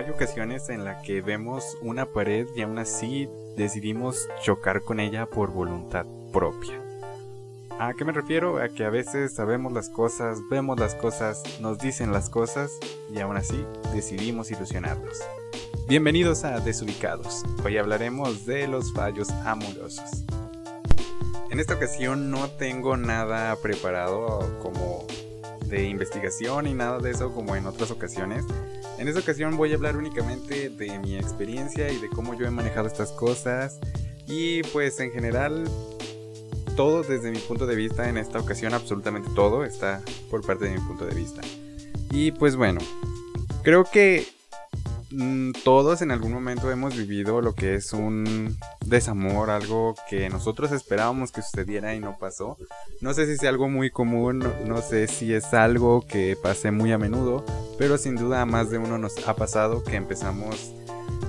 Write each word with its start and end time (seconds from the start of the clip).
hay 0.00 0.08
ocasiones 0.08 0.70
en 0.70 0.86
las 0.86 1.04
que 1.04 1.20
vemos 1.20 1.76
una 1.82 2.06
pared 2.06 2.46
y 2.56 2.62
aún 2.62 2.78
así 2.78 3.28
decidimos 3.54 4.30
chocar 4.42 4.80
con 4.80 4.98
ella 4.98 5.26
por 5.26 5.52
voluntad 5.52 6.06
propia. 6.32 6.80
¿A 7.78 7.92
qué 7.92 8.06
me 8.06 8.12
refiero? 8.12 8.62
A 8.62 8.70
que 8.70 8.86
a 8.86 8.88
veces 8.88 9.34
sabemos 9.34 9.74
las 9.74 9.90
cosas, 9.90 10.38
vemos 10.50 10.80
las 10.80 10.94
cosas, 10.94 11.42
nos 11.60 11.78
dicen 11.78 12.12
las 12.12 12.30
cosas 12.30 12.78
y 13.14 13.20
aún 13.20 13.36
así 13.36 13.62
decidimos 13.92 14.50
ilusionarnos. 14.50 15.18
Bienvenidos 15.86 16.44
a 16.44 16.60
Desubicados. 16.60 17.44
Hoy 17.62 17.76
hablaremos 17.76 18.46
de 18.46 18.68
los 18.68 18.94
fallos 18.94 19.28
amorosos. 19.44 20.24
En 21.50 21.60
esta 21.60 21.74
ocasión 21.74 22.30
no 22.30 22.48
tengo 22.48 22.96
nada 22.96 23.54
preparado 23.56 24.58
como 24.62 25.04
de 25.66 25.84
investigación 25.84 26.66
y 26.66 26.72
nada 26.72 27.00
de 27.00 27.10
eso 27.10 27.34
como 27.34 27.54
en 27.54 27.66
otras 27.66 27.90
ocasiones. 27.90 28.46
En 29.00 29.08
esta 29.08 29.20
ocasión 29.20 29.56
voy 29.56 29.72
a 29.72 29.76
hablar 29.76 29.96
únicamente 29.96 30.68
de 30.68 30.98
mi 30.98 31.16
experiencia 31.16 31.90
y 31.90 31.96
de 31.96 32.10
cómo 32.10 32.38
yo 32.38 32.46
he 32.46 32.50
manejado 32.50 32.86
estas 32.86 33.12
cosas 33.12 33.80
y 34.26 34.62
pues 34.74 35.00
en 35.00 35.10
general 35.10 35.64
todo 36.76 37.02
desde 37.02 37.30
mi 37.30 37.38
punto 37.38 37.66
de 37.66 37.76
vista 37.76 38.10
en 38.10 38.18
esta 38.18 38.38
ocasión, 38.38 38.74
absolutamente 38.74 39.30
todo 39.34 39.64
está 39.64 40.02
por 40.28 40.44
parte 40.44 40.66
de 40.66 40.72
mi 40.72 40.80
punto 40.80 41.06
de 41.06 41.14
vista. 41.14 41.40
Y 42.10 42.32
pues 42.32 42.56
bueno, 42.56 42.82
creo 43.62 43.84
que 43.84 44.28
todos 45.64 46.02
en 46.02 46.10
algún 46.10 46.32
momento 46.32 46.70
hemos 46.70 46.96
vivido 46.96 47.40
lo 47.40 47.54
que 47.54 47.74
es 47.74 47.92
un 47.92 48.56
desamor, 48.84 49.50
algo 49.50 49.94
que 50.08 50.28
nosotros 50.28 50.70
esperábamos 50.72 51.32
que 51.32 51.42
sucediera 51.42 51.94
y 51.94 52.00
no 52.00 52.16
pasó. 52.18 52.56
No 53.00 53.12
sé 53.14 53.26
si 53.26 53.32
es 53.32 53.44
algo 53.44 53.68
muy 53.68 53.90
común, 53.90 54.44
no, 54.66 54.82
sé 54.82 55.08
si 55.08 55.34
es 55.34 55.52
algo 55.52 56.06
que 56.06 56.36
pase 56.40 56.70
muy 56.70 56.92
a 56.92 56.98
menudo, 56.98 57.44
pero 57.78 57.98
sin 57.98 58.16
duda 58.16 58.46
más 58.46 58.70
de 58.70 58.78
uno 58.78 58.98
nos 58.98 59.26
ha 59.26 59.34
pasado 59.34 59.82
que 59.82 59.96
empezamos 59.96 60.72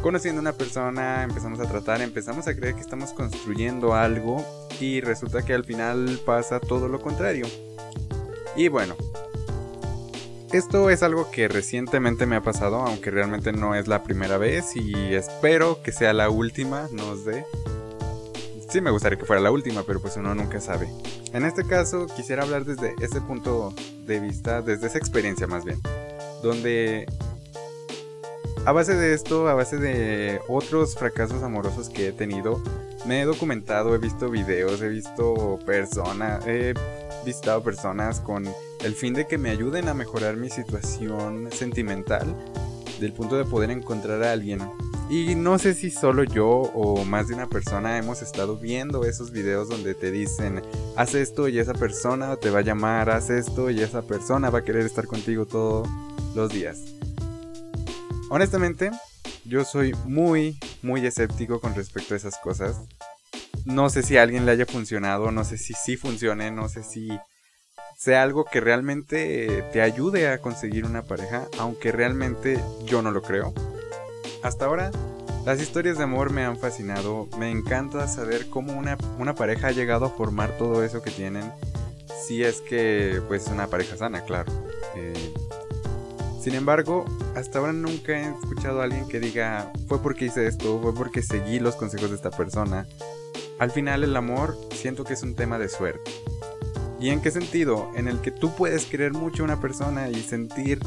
conociendo 0.03 0.39
a 0.39 0.43
una 0.43 0.53
persona, 0.53 1.23
empezamos 1.23 1.59
a 1.59 1.67
tratar, 1.67 2.01
empezamos 2.01 2.47
a 2.47 2.55
creer 2.55 2.75
que 2.75 2.81
estamos 2.81 3.13
construyendo 3.13 3.93
algo 3.93 4.45
y 4.79 5.01
resulta 5.01 5.43
que 5.43 5.53
al 5.53 5.63
final 5.63 6.19
pasa 6.25 6.59
todo 6.59 6.87
lo 6.87 7.01
contrario. 7.01 7.47
Y 8.55 8.67
bueno, 8.67 8.95
esto 10.53 10.89
es 10.89 11.01
algo 11.01 11.31
que 11.31 11.47
recientemente 11.47 12.25
me 12.25 12.35
ha 12.35 12.41
pasado, 12.41 12.77
aunque 12.77 13.09
realmente 13.09 13.53
no 13.53 13.73
es 13.75 13.87
la 13.87 14.03
primera 14.03 14.37
vez 14.37 14.75
y 14.75 15.13
espero 15.13 15.81
que 15.81 15.91
sea 15.91 16.13
la 16.13 16.29
última, 16.29 16.87
no 16.91 17.15
sé. 17.15 17.45
Sí 18.69 18.81
me 18.81 18.91
gustaría 18.91 19.17
que 19.17 19.25
fuera 19.25 19.41
la 19.41 19.51
última, 19.51 19.83
pero 19.83 20.01
pues 20.01 20.17
uno 20.17 20.35
nunca 20.35 20.59
sabe. 20.59 20.89
En 21.33 21.45
este 21.45 21.65
caso 21.65 22.07
quisiera 22.07 22.43
hablar 22.43 22.65
desde 22.65 22.95
ese 23.01 23.21
punto 23.21 23.73
de 24.05 24.19
vista, 24.19 24.61
desde 24.61 24.87
esa 24.87 24.97
experiencia 24.97 25.47
más 25.47 25.63
bien, 25.63 25.79
donde 26.43 27.05
a 28.65 28.71
base 28.73 28.93
de 28.95 29.13
esto, 29.13 29.47
a 29.47 29.53
base 29.53 29.77
de 29.77 30.39
otros 30.47 30.95
fracasos 30.95 31.43
amorosos 31.43 31.89
que 31.89 32.09
he 32.09 32.11
tenido, 32.11 32.61
me 33.05 33.21
he 33.21 33.25
documentado, 33.25 33.95
he 33.95 33.97
visto 33.97 34.29
videos, 34.29 34.81
he 34.81 34.89
visto 34.89 35.59
personas, 35.65 36.45
he 36.45 36.73
visitado 37.25 37.63
personas 37.63 38.19
con 38.19 38.47
el 38.83 38.95
fin 38.95 39.13
de 39.13 39.27
que 39.27 39.37
me 39.37 39.49
ayuden 39.49 39.87
a 39.87 39.93
mejorar 39.93 40.37
mi 40.37 40.49
situación 40.49 41.49
sentimental, 41.51 42.35
del 42.99 43.13
punto 43.13 43.37
de 43.37 43.45
poder 43.45 43.71
encontrar 43.71 44.23
a 44.23 44.31
alguien. 44.31 44.61
Y 45.09 45.35
no 45.35 45.59
sé 45.59 45.73
si 45.73 45.91
solo 45.91 46.23
yo 46.23 46.47
o 46.49 47.03
más 47.03 47.27
de 47.27 47.35
una 47.35 47.47
persona 47.47 47.97
hemos 47.97 48.21
estado 48.21 48.57
viendo 48.57 49.03
esos 49.03 49.31
videos 49.31 49.67
donde 49.67 49.93
te 49.93 50.09
dicen, 50.09 50.61
haz 50.95 51.15
esto 51.15 51.47
y 51.49 51.59
esa 51.59 51.73
persona 51.73 52.37
te 52.37 52.49
va 52.49 52.59
a 52.59 52.63
llamar, 52.63 53.09
haz 53.09 53.29
esto 53.29 53.69
y 53.69 53.81
esa 53.81 54.03
persona 54.03 54.49
va 54.49 54.59
a 54.59 54.63
querer 54.63 54.85
estar 54.85 55.07
contigo 55.07 55.45
todos 55.45 55.87
los 56.33 56.51
días. 56.51 56.79
Honestamente, 58.29 58.91
yo 59.43 59.65
soy 59.65 59.93
muy, 60.05 60.57
muy 60.81 61.05
escéptico 61.05 61.59
con 61.59 61.75
respecto 61.75 62.13
a 62.13 62.17
esas 62.17 62.37
cosas. 62.37 62.77
No 63.65 63.89
sé 63.89 64.03
si 64.03 64.17
a 64.17 64.23
alguien 64.23 64.45
le 64.45 64.53
haya 64.53 64.65
funcionado, 64.65 65.31
no 65.31 65.43
sé 65.43 65.57
si 65.57 65.73
sí 65.73 65.97
funcione, 65.97 66.51
no 66.51 66.69
sé 66.69 66.83
si 66.83 67.09
sea 68.01 68.23
algo 68.23 68.45
que 68.45 68.59
realmente 68.59 69.63
te 69.71 69.79
ayude 69.79 70.27
a 70.27 70.39
conseguir 70.39 70.85
una 70.85 71.03
pareja, 71.03 71.47
aunque 71.59 71.91
realmente 71.91 72.59
yo 72.83 73.03
no 73.03 73.11
lo 73.11 73.21
creo. 73.21 73.53
Hasta 74.41 74.65
ahora, 74.65 74.89
las 75.45 75.61
historias 75.61 75.99
de 75.99 76.05
amor 76.05 76.31
me 76.31 76.43
han 76.43 76.57
fascinado, 76.57 77.27
me 77.37 77.51
encanta 77.51 78.07
saber 78.07 78.49
cómo 78.49 78.73
una, 78.73 78.97
una 79.19 79.35
pareja 79.35 79.67
ha 79.67 79.71
llegado 79.71 80.05
a 80.05 80.09
formar 80.09 80.57
todo 80.57 80.83
eso 80.83 81.03
que 81.03 81.11
tienen, 81.11 81.51
si 82.25 82.43
es 82.43 82.61
que 82.61 83.21
pues 83.27 83.45
una 83.49 83.67
pareja 83.67 83.95
sana, 83.95 84.21
claro. 84.21 84.51
Eh, 84.95 85.33
sin 86.41 86.55
embargo, 86.55 87.05
hasta 87.35 87.59
ahora 87.59 87.71
nunca 87.71 88.13
he 88.13 88.23
escuchado 88.23 88.81
a 88.81 88.85
alguien 88.85 89.07
que 89.07 89.19
diga, 89.19 89.71
fue 89.87 90.01
porque 90.01 90.25
hice 90.25 90.47
esto, 90.47 90.79
fue 90.81 90.95
porque 90.95 91.21
seguí 91.21 91.59
los 91.59 91.75
consejos 91.75 92.09
de 92.09 92.15
esta 92.15 92.31
persona. 92.31 92.87
Al 93.59 93.69
final 93.69 94.03
el 94.03 94.15
amor 94.15 94.57
siento 94.73 95.03
que 95.03 95.13
es 95.13 95.21
un 95.21 95.35
tema 95.35 95.59
de 95.59 95.69
suerte. 95.69 96.09
¿Y 97.01 97.09
en 97.09 97.19
qué 97.19 97.31
sentido? 97.31 97.89
En 97.95 98.07
el 98.07 98.21
que 98.21 98.29
tú 98.29 98.55
puedes 98.55 98.85
querer 98.85 99.11
mucho 99.11 99.41
a 99.41 99.45
una 99.45 99.59
persona 99.59 100.07
y 100.09 100.21
sentir 100.21 100.79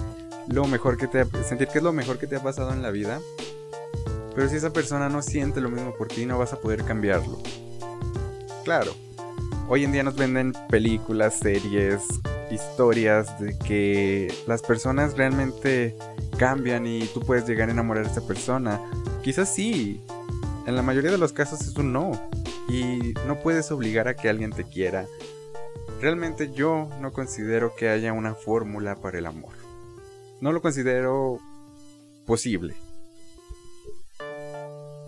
lo 0.47 0.65
mejor 0.67 0.97
que 0.97 1.09
te 1.09 1.25
sentir 1.43 1.67
que 1.67 1.79
es 1.79 1.85
lo 1.85 1.93
mejor 1.93 2.19
que 2.19 2.29
te 2.29 2.37
ha 2.37 2.43
pasado 2.43 2.73
en 2.73 2.83
la 2.83 2.93
vida. 2.93 3.21
Pero 4.33 4.49
si 4.49 4.55
esa 4.55 4.73
persona 4.73 5.09
no 5.09 5.23
siente 5.23 5.61
lo 5.61 5.71
mismo 5.71 5.93
por 5.95 6.07
ti, 6.07 6.25
no 6.25 6.39
vas 6.39 6.53
a 6.53 6.61
poder 6.61 6.85
cambiarlo. 6.85 7.41
Claro. 8.63 8.93
Hoy 9.69 9.83
en 9.83 9.91
día 9.91 10.05
nos 10.05 10.15
venden 10.15 10.53
películas, 10.69 11.35
series, 11.41 12.03
historias 12.49 13.41
de 13.41 13.59
que 13.59 14.33
las 14.47 14.63
personas 14.63 15.17
realmente 15.17 15.97
cambian 16.39 16.87
y 16.87 17.07
tú 17.07 17.21
puedes 17.21 17.45
llegar 17.49 17.71
a 17.71 17.73
enamorar 17.73 18.07
a 18.07 18.11
esa 18.11 18.25
persona. 18.25 18.81
Quizás 19.25 19.53
sí, 19.53 20.01
en 20.67 20.77
la 20.77 20.83
mayoría 20.83 21.11
de 21.11 21.19
los 21.19 21.33
casos 21.33 21.63
es 21.63 21.75
un 21.77 21.93
no. 21.93 22.13
Y 22.69 23.15
no 23.27 23.41
puedes 23.43 23.71
obligar 23.73 24.07
a 24.07 24.15
que 24.15 24.29
alguien 24.29 24.51
te 24.51 24.65
quiera. 24.65 25.07
Realmente 26.05 26.53
yo 26.53 26.91
no 27.01 27.15
considero 27.15 27.75
que 27.75 27.89
haya 27.89 28.13
una 28.13 28.35
fórmula 28.35 28.97
para 28.97 29.17
el 29.17 29.25
amor. 29.25 29.55
No 30.43 30.53
lo 30.53 30.61
considero 30.61 31.39
posible. 32.27 32.75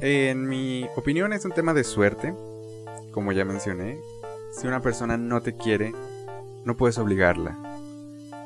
En 0.01 0.49
mi 0.49 0.89
opinión 0.97 1.35
es 1.35 1.45
un 1.45 1.53
tema 1.53 1.75
de 1.75 1.85
suerte, 1.85 2.35
como 3.13 3.33
ya 3.33 3.45
mencioné. 3.45 3.99
Si 4.59 4.67
una 4.67 4.81
persona 4.81 5.19
no 5.19 5.43
te 5.43 5.55
quiere, 5.55 5.93
no 6.65 6.79
puedes 6.79 6.97
obligarla. 6.97 7.59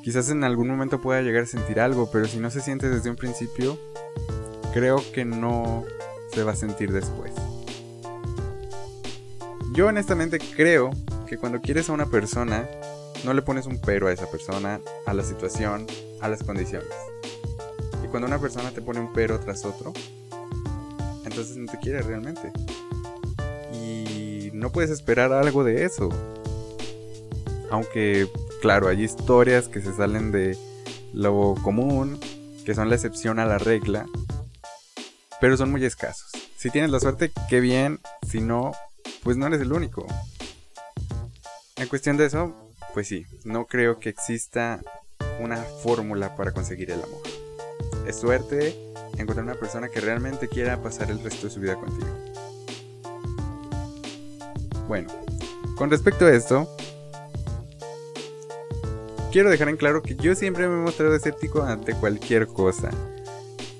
Quizás 0.02 0.28
en 0.30 0.42
algún 0.42 0.66
momento 0.66 1.00
pueda 1.00 1.22
llegar 1.22 1.44
a 1.44 1.46
sentir 1.46 1.78
algo, 1.78 2.10
pero 2.10 2.24
si 2.24 2.40
no 2.40 2.50
se 2.50 2.62
siente 2.62 2.90
desde 2.90 3.10
un 3.10 3.16
principio, 3.16 3.78
creo 4.74 5.00
que 5.14 5.24
no 5.24 5.84
se 6.32 6.42
va 6.42 6.50
a 6.50 6.56
sentir 6.56 6.90
después. 6.90 7.32
Yo 9.72 9.86
honestamente 9.86 10.40
creo 10.56 10.90
que 11.30 11.38
cuando 11.38 11.60
quieres 11.60 11.88
a 11.88 11.92
una 11.92 12.06
persona, 12.06 12.68
no 13.24 13.32
le 13.34 13.42
pones 13.42 13.66
un 13.66 13.80
pero 13.80 14.08
a 14.08 14.12
esa 14.12 14.28
persona, 14.28 14.80
a 15.06 15.14
la 15.14 15.22
situación, 15.22 15.86
a 16.20 16.28
las 16.28 16.42
condiciones. 16.42 16.88
Y 18.04 18.08
cuando 18.08 18.26
una 18.26 18.40
persona 18.40 18.72
te 18.72 18.82
pone 18.82 18.98
un 18.98 19.12
pero 19.12 19.38
tras 19.38 19.64
otro, 19.64 19.92
entonces 21.24 21.56
no 21.56 21.70
te 21.70 21.78
quiere 21.78 22.02
realmente. 22.02 22.50
Y 23.72 24.50
no 24.54 24.72
puedes 24.72 24.90
esperar 24.90 25.32
algo 25.32 25.62
de 25.62 25.84
eso. 25.84 26.08
Aunque, 27.70 28.28
claro, 28.60 28.88
hay 28.88 29.04
historias 29.04 29.68
que 29.68 29.80
se 29.80 29.94
salen 29.94 30.32
de 30.32 30.58
lo 31.12 31.54
común, 31.62 32.18
que 32.64 32.74
son 32.74 32.88
la 32.88 32.96
excepción 32.96 33.38
a 33.38 33.46
la 33.46 33.58
regla, 33.58 34.04
pero 35.40 35.56
son 35.56 35.70
muy 35.70 35.84
escasos. 35.84 36.32
Si 36.56 36.70
tienes 36.70 36.90
la 36.90 36.98
suerte, 36.98 37.30
qué 37.48 37.60
bien, 37.60 38.00
si 38.28 38.40
no, 38.40 38.72
pues 39.22 39.36
no 39.36 39.46
eres 39.46 39.60
el 39.60 39.72
único. 39.72 40.08
Cuestión 41.90 42.16
de 42.16 42.26
eso, 42.26 42.54
pues 42.94 43.08
sí, 43.08 43.26
no 43.42 43.66
creo 43.66 43.98
que 43.98 44.10
exista 44.10 44.80
una 45.40 45.56
fórmula 45.56 46.36
para 46.36 46.52
conseguir 46.52 46.92
el 46.92 47.02
amor. 47.02 47.20
Es 48.06 48.20
suerte 48.20 48.76
encontrar 49.18 49.44
una 49.44 49.56
persona 49.56 49.88
que 49.88 50.00
realmente 50.00 50.46
quiera 50.46 50.80
pasar 50.80 51.10
el 51.10 51.20
resto 51.20 51.48
de 51.48 51.52
su 51.52 51.58
vida 51.58 51.74
contigo. 51.74 52.06
Bueno, 54.86 55.08
con 55.74 55.90
respecto 55.90 56.26
a 56.26 56.32
esto, 56.32 56.72
quiero 59.32 59.50
dejar 59.50 59.68
en 59.68 59.76
claro 59.76 60.00
que 60.00 60.14
yo 60.14 60.36
siempre 60.36 60.68
me 60.68 60.74
he 60.74 60.84
mostrado 60.84 61.16
escéptico 61.16 61.64
ante 61.64 61.94
cualquier 61.94 62.46
cosa. 62.46 62.90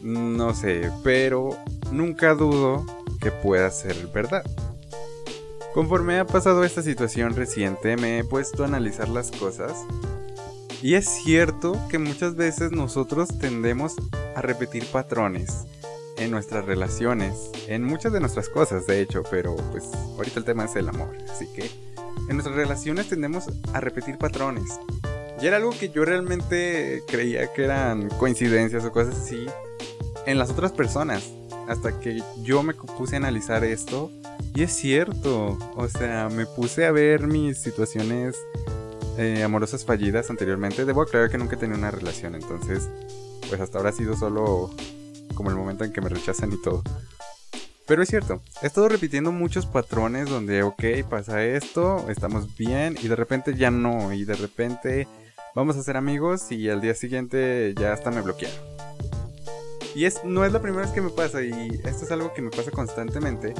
No 0.03 0.53
sé, 0.53 0.91
pero 1.05 1.56
nunca 1.93 2.35
dudo 2.35 2.85
que 3.21 3.31
pueda 3.31 3.71
ser 3.71 3.95
verdad. 4.09 4.45
Conforme 5.75 6.19
ha 6.19 6.26
pasado 6.26 6.64
esta 6.64 6.82
situación 6.82 7.37
reciente, 7.37 7.96
me 7.96 8.19
he 8.19 8.25
puesto 8.25 8.64
a 8.64 8.67
analizar 8.67 9.08
las 9.08 9.31
cosas. 9.31 9.72
Y 10.82 10.94
es 10.94 11.06
cierto 11.08 11.81
que 11.88 11.99
muchas 11.99 12.34
veces 12.34 12.72
nosotros 12.72 13.28
tendemos 13.38 13.94
a 14.34 14.43
repetir 14.43 14.84
patrones 14.87 15.67
en 16.17 16.32
nuestras 16.32 16.64
relaciones, 16.64 17.50
en 17.69 17.84
muchas 17.84 18.12
de 18.12 18.19
nuestras 18.19 18.49
cosas 18.49 18.87
de 18.87 19.00
hecho, 19.00 19.22
pero 19.31 19.55
pues 19.70 19.84
ahorita 20.17 20.40
el 20.40 20.44
tema 20.44 20.64
es 20.64 20.75
el 20.75 20.88
amor, 20.88 21.17
así 21.31 21.46
que 21.55 21.70
en 22.28 22.37
nuestras 22.37 22.56
relaciones 22.56 23.08
tendemos 23.08 23.44
a 23.72 23.81
repetir 23.81 24.19
patrones. 24.19 24.81
Y 25.40 25.46
era 25.46 25.56
algo 25.56 25.70
que 25.70 25.90
yo 25.90 26.05
realmente 26.05 27.02
creía 27.06 27.52
que 27.52 27.64
eran 27.64 28.08
coincidencias 28.19 28.84
o 28.84 28.93
cosas 28.93 29.17
así. 29.17 29.46
en 30.26 30.38
las 30.38 30.50
otras 30.50 30.72
personas. 30.72 31.31
Hasta 31.70 32.00
que 32.00 32.20
yo 32.43 32.64
me 32.64 32.75
puse 32.75 33.14
a 33.14 33.19
analizar 33.19 33.62
esto. 33.62 34.11
Y 34.56 34.62
es 34.62 34.72
cierto. 34.72 35.56
O 35.76 35.87
sea, 35.87 36.28
me 36.28 36.44
puse 36.44 36.84
a 36.84 36.90
ver 36.90 37.28
mis 37.28 37.58
situaciones 37.58 38.37
eh, 39.19 39.44
amorosas 39.44 39.84
fallidas 39.84 40.31
anteriormente. 40.31 40.84
Debo 40.84 41.02
aclarar 41.02 41.31
que 41.31 41.38
nunca 41.38 41.56
tenido 41.56 41.78
una 41.78 41.93
relación. 41.93 42.34
Entonces, 42.34 42.88
pues 43.49 43.61
hasta 43.61 43.78
ahora 43.78 43.90
ha 43.90 43.93
sido 43.93 44.17
solo 44.17 44.70
como 45.37 45.50
el 45.50 45.56
momento 45.56 45.84
en 45.84 45.93
que 45.93 46.00
me 46.00 46.08
rechazan 46.08 46.52
y 46.52 46.61
todo. 46.61 46.82
Pero 47.87 48.02
es 48.02 48.08
cierto, 48.08 48.43
he 48.62 48.67
estado 48.67 48.88
repitiendo 48.88 49.31
muchos 49.31 49.67
patrones 49.67 50.28
donde, 50.28 50.64
ok, 50.64 50.82
pasa 51.08 51.44
esto, 51.44 52.05
estamos 52.08 52.56
bien 52.56 52.96
y 53.00 53.06
de 53.06 53.14
repente 53.14 53.55
ya 53.55 53.70
no. 53.70 54.12
Y 54.12 54.25
de 54.25 54.34
repente 54.34 55.06
vamos 55.55 55.76
a 55.76 55.84
ser 55.84 55.96
amigos 55.96 56.50
y 56.50 56.69
al 56.69 56.81
día 56.81 56.94
siguiente 56.94 57.75
ya 57.76 57.93
hasta 57.93 58.11
me 58.11 58.22
bloquearon. 58.22 58.69
Y 59.95 60.05
es, 60.05 60.23
no 60.25 60.45
es 60.45 60.53
la 60.53 60.61
primera 60.61 60.83
vez 60.83 60.93
que 60.93 61.01
me 61.01 61.11
pasa 61.11 61.43
y 61.43 61.81
esto 61.85 62.05
es 62.05 62.11
algo 62.13 62.33
que 62.33 62.43
me 62.43 62.51
pasa 62.51 62.71
constantemente. 62.71 63.55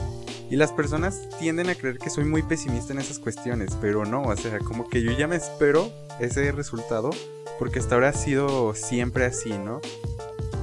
Y 0.49 0.57
las 0.57 0.73
personas 0.73 1.29
tienden 1.39 1.69
a 1.71 1.75
creer 1.75 1.99
que 1.99 2.11
soy 2.11 2.25
muy 2.25 2.43
pesimista 2.43 2.93
en 2.93 3.01
esas 3.01 3.19
cuestiones, 3.19 3.77
pero 3.81 4.05
no, 4.05 4.23
o 4.23 4.37
sea, 4.37 4.59
como 4.59 4.89
que 4.89 5.03
yo 5.03 5.13
ya 5.13 5.27
me 5.27 5.37
espero 5.37 5.91
ese 6.21 6.53
resultado 6.53 7.11
porque 7.59 7.79
hasta 7.79 7.95
ahora 7.95 8.09
ha 8.09 8.13
sido 8.13 8.75
siempre 8.75 9.27
así, 9.27 9.51
¿no? 9.51 9.81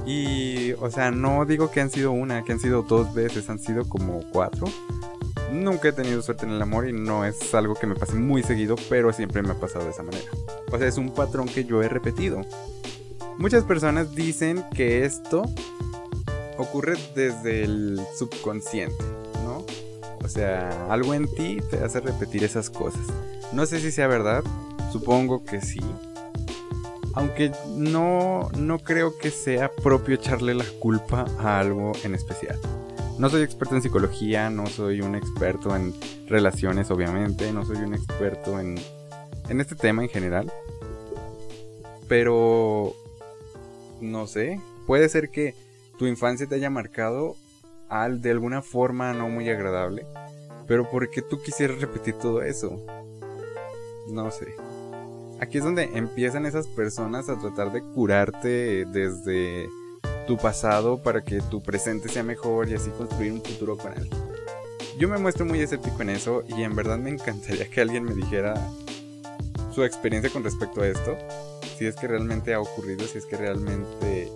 Y, 0.04 0.72
o 0.80 0.90
sea, 0.90 1.10
no 1.10 1.44
digo 1.44 1.70
que 1.70 1.80
han 1.80 1.90
sido 1.90 2.12
una, 2.12 2.42
que 2.42 2.52
han 2.52 2.60
sido 2.60 2.82
dos 2.82 3.12
veces, 3.12 3.50
han 3.50 3.58
sido 3.58 3.86
como 3.86 4.22
cuatro. 4.32 4.66
Nunca 5.52 5.88
he 5.88 5.92
tenido 5.92 6.22
suerte 6.22 6.46
en 6.46 6.52
el 6.52 6.62
amor 6.62 6.88
y 6.88 6.92
no 6.92 7.24
es 7.24 7.54
algo 7.54 7.74
que 7.74 7.86
me 7.86 7.94
pase 7.94 8.14
muy 8.14 8.42
seguido, 8.42 8.74
pero 8.88 9.12
siempre 9.12 9.42
me 9.42 9.50
ha 9.50 9.60
pasado 9.60 9.84
de 9.84 9.90
esa 9.90 10.02
manera. 10.02 10.30
O 10.72 10.78
sea, 10.78 10.88
es 10.88 10.96
un 10.96 11.14
patrón 11.14 11.46
que 11.46 11.64
yo 11.64 11.82
he 11.82 11.88
repetido. 11.88 12.40
Muchas 13.38 13.62
personas 13.62 14.16
dicen 14.16 14.64
que 14.74 15.04
esto 15.04 15.44
ocurre 16.58 16.96
desde 17.14 17.62
el 17.62 18.00
subconsciente, 18.16 19.04
¿no? 19.44 19.64
O 20.24 20.28
sea, 20.28 20.88
algo 20.90 21.14
en 21.14 21.32
ti 21.32 21.60
te 21.70 21.78
hace 21.78 22.00
repetir 22.00 22.42
esas 22.42 22.68
cosas. 22.68 23.06
No 23.52 23.64
sé 23.64 23.78
si 23.78 23.92
sea 23.92 24.08
verdad, 24.08 24.42
supongo 24.90 25.44
que 25.44 25.60
sí. 25.60 25.80
Aunque 27.14 27.52
no, 27.68 28.50
no 28.58 28.80
creo 28.80 29.16
que 29.16 29.30
sea 29.30 29.70
propio 29.70 30.16
echarle 30.16 30.54
la 30.54 30.66
culpa 30.80 31.24
a 31.38 31.60
algo 31.60 31.92
en 32.02 32.16
especial. 32.16 32.58
No 33.18 33.30
soy 33.30 33.42
experto 33.42 33.76
en 33.76 33.82
psicología, 33.82 34.50
no 34.50 34.66
soy 34.66 35.00
un 35.00 35.14
experto 35.14 35.76
en 35.76 35.94
relaciones, 36.26 36.90
obviamente, 36.90 37.52
no 37.52 37.64
soy 37.64 37.76
un 37.76 37.94
experto 37.94 38.58
en, 38.58 38.74
en 39.48 39.60
este 39.60 39.76
tema 39.76 40.02
en 40.02 40.08
general. 40.08 40.52
Pero 42.08 42.96
no 44.00 44.26
sé, 44.26 44.60
puede 44.86 45.08
ser 45.08 45.30
que 45.30 45.54
tu 45.98 46.06
infancia 46.06 46.46
te 46.46 46.54
haya 46.54 46.70
marcado 46.70 47.36
al, 47.88 48.20
de 48.20 48.30
alguna 48.30 48.62
forma 48.62 49.12
no 49.12 49.28
muy 49.28 49.48
agradable. 49.48 50.06
Pero 50.66 50.88
¿por 50.90 51.10
qué 51.10 51.22
tú 51.22 51.42
quisieras 51.42 51.80
repetir 51.80 52.14
todo 52.14 52.42
eso? 52.42 52.84
No 54.08 54.30
sé. 54.30 54.54
Aquí 55.40 55.58
es 55.58 55.64
donde 55.64 55.84
empiezan 55.94 56.46
esas 56.46 56.66
personas 56.66 57.28
a 57.28 57.38
tratar 57.38 57.72
de 57.72 57.82
curarte 57.82 58.84
desde 58.86 59.68
tu 60.26 60.36
pasado 60.36 61.02
para 61.02 61.22
que 61.24 61.40
tu 61.40 61.62
presente 61.62 62.08
sea 62.08 62.22
mejor 62.22 62.68
y 62.68 62.74
así 62.74 62.90
construir 62.90 63.32
un 63.32 63.42
futuro 63.42 63.76
con 63.76 63.92
él. 63.94 64.08
Yo 64.98 65.08
me 65.08 65.16
muestro 65.16 65.46
muy 65.46 65.60
escéptico 65.60 66.02
en 66.02 66.10
eso 66.10 66.42
y 66.48 66.62
en 66.62 66.74
verdad 66.74 66.98
me 66.98 67.10
encantaría 67.10 67.70
que 67.70 67.80
alguien 67.80 68.04
me 68.04 68.14
dijera 68.14 68.54
su 69.72 69.84
experiencia 69.84 70.30
con 70.30 70.42
respecto 70.42 70.82
a 70.82 70.88
esto 70.88 71.16
si 71.78 71.86
es 71.86 71.94
que 71.94 72.08
realmente 72.08 72.54
ha 72.54 72.60
ocurrido, 72.60 73.06
si 73.06 73.18
es 73.18 73.26
que 73.26 73.36
realmente 73.36 74.32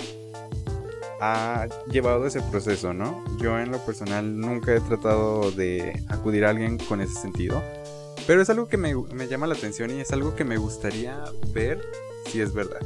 ha 1.20 1.66
llevado 1.90 2.26
ese 2.26 2.40
proceso, 2.40 2.94
¿no? 2.94 3.24
Yo 3.38 3.58
en 3.58 3.72
lo 3.72 3.84
personal 3.84 4.38
nunca 4.38 4.74
he 4.74 4.80
tratado 4.80 5.50
de 5.50 6.04
acudir 6.08 6.44
a 6.44 6.50
alguien 6.50 6.78
con 6.78 7.00
ese 7.00 7.14
sentido, 7.14 7.60
pero 8.28 8.40
es 8.40 8.50
algo 8.50 8.68
que 8.68 8.76
me, 8.76 8.94
llama 9.28 9.48
la 9.48 9.54
atención 9.54 9.90
y 9.90 10.00
es 10.00 10.12
algo 10.12 10.36
que 10.36 10.44
me 10.44 10.56
gustaría 10.56 11.18
ver 11.52 11.80
si 12.26 12.40
es 12.40 12.52
verdad. 12.52 12.80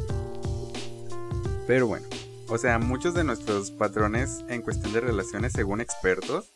Pero 1.66 1.86
bueno, 1.86 2.06
o 2.48 2.56
sea, 2.56 2.78
muchos 2.78 3.12
de 3.12 3.24
nuestros 3.24 3.70
patrones 3.70 4.42
en 4.48 4.62
cuestión 4.62 4.92
de 4.94 5.00
relaciones, 5.00 5.52
según 5.52 5.82
expertos, 5.82 6.52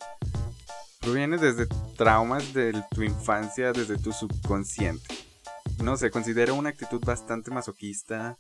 provienen 1.01 1.41
desde 1.41 1.67
traumas 1.97 2.55
de 2.55 2.73
tu 2.95 3.03
infancia, 3.03 3.73
desde 3.73 3.99
tu 3.99 4.13
subconsciente 4.13 5.10
no 5.83 5.97
sé, 5.97 6.11
considero 6.11 6.55
una 6.55 6.71
actitud 6.71 7.01
bastante 7.05 7.51
masoquista 7.51 8.39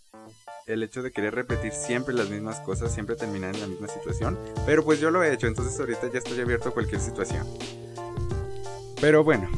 el 0.66 0.82
hecho 0.82 1.02
de 1.02 1.10
querer 1.10 1.34
repetir 1.34 1.72
siempre 1.72 2.14
las 2.14 2.28
mismas 2.28 2.60
cosas, 2.60 2.92
siempre 2.92 3.16
terminar 3.16 3.54
en 3.54 3.60
la 3.60 3.66
misma 3.66 3.88
situación. 3.88 4.38
Pero 4.66 4.84
pues 4.84 5.00
yo 5.00 5.10
lo 5.10 5.22
he 5.22 5.32
hecho, 5.32 5.46
entonces 5.46 5.78
ahorita 5.80 6.10
ya 6.12 6.18
estoy 6.18 6.40
abierto 6.40 6.68
a 6.68 6.72
cualquier 6.72 7.00
situación. 7.00 7.46
Pero 9.00 9.24
bueno, 9.24 9.48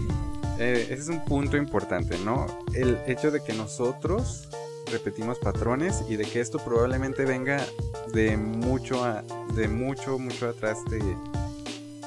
eh, 0.58 0.86
ese 0.90 1.02
es 1.02 1.08
un 1.08 1.24
punto 1.24 1.56
importante, 1.56 2.16
¿no? 2.18 2.46
El 2.74 2.98
hecho 3.06 3.30
de 3.30 3.42
que 3.42 3.52
nosotros 3.52 4.48
repetimos 4.90 5.38
patrones 5.38 6.04
y 6.08 6.16
de 6.16 6.24
que 6.24 6.40
esto 6.40 6.58
probablemente 6.58 7.24
venga 7.24 7.64
de 8.12 8.36
mucho, 8.36 9.04
de 9.54 9.68
mucho, 9.68 10.18
mucho 10.18 10.48
atrás 10.48 10.78
de, 10.90 11.00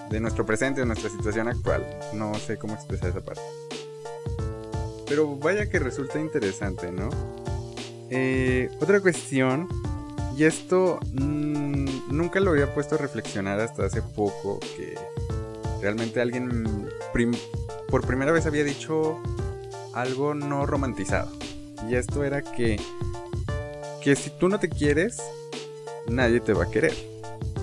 de 0.10 0.20
nuestro 0.20 0.46
presente, 0.46 0.82
de 0.82 0.88
nuestra 0.88 1.10
situación 1.10 1.48
actual. 1.48 1.86
No 2.14 2.34
sé 2.36 2.58
cómo 2.58 2.76
expresar 2.76 3.10
esa 3.10 3.22
parte. 3.22 3.42
Pero 5.08 5.36
vaya 5.36 5.70
que 5.70 5.80
resulta 5.80 6.20
interesante, 6.20 6.92
¿no? 6.92 7.10
Eh, 8.10 8.70
otra 8.80 9.00
cuestión, 9.00 9.68
y 10.38 10.44
esto 10.44 11.00
mm, 11.14 12.16
nunca 12.16 12.40
lo 12.40 12.52
había 12.52 12.74
puesto 12.74 12.96
a 12.96 12.98
reflexionar 12.98 13.60
hasta 13.60 13.86
hace 13.86 14.02
poco, 14.02 14.60
que 14.60 14.96
realmente 15.82 16.22
alguien 16.22 16.90
por 17.90 18.06
primera 18.06 18.32
vez 18.32 18.46
había 18.46 18.64
dicho 18.64 19.22
algo 19.94 20.34
no 20.34 20.66
romantizado. 20.66 21.32
Y 21.90 21.96
esto 21.96 22.24
era 22.24 22.42
que, 22.42 22.80
que 24.02 24.16
si 24.16 24.30
tú 24.32 24.50
no 24.50 24.60
te 24.60 24.70
quieres, 24.70 25.22
nadie 26.08 26.40
te 26.40 26.54
va 26.54 26.66
a 26.66 26.72
querer. 26.72 26.94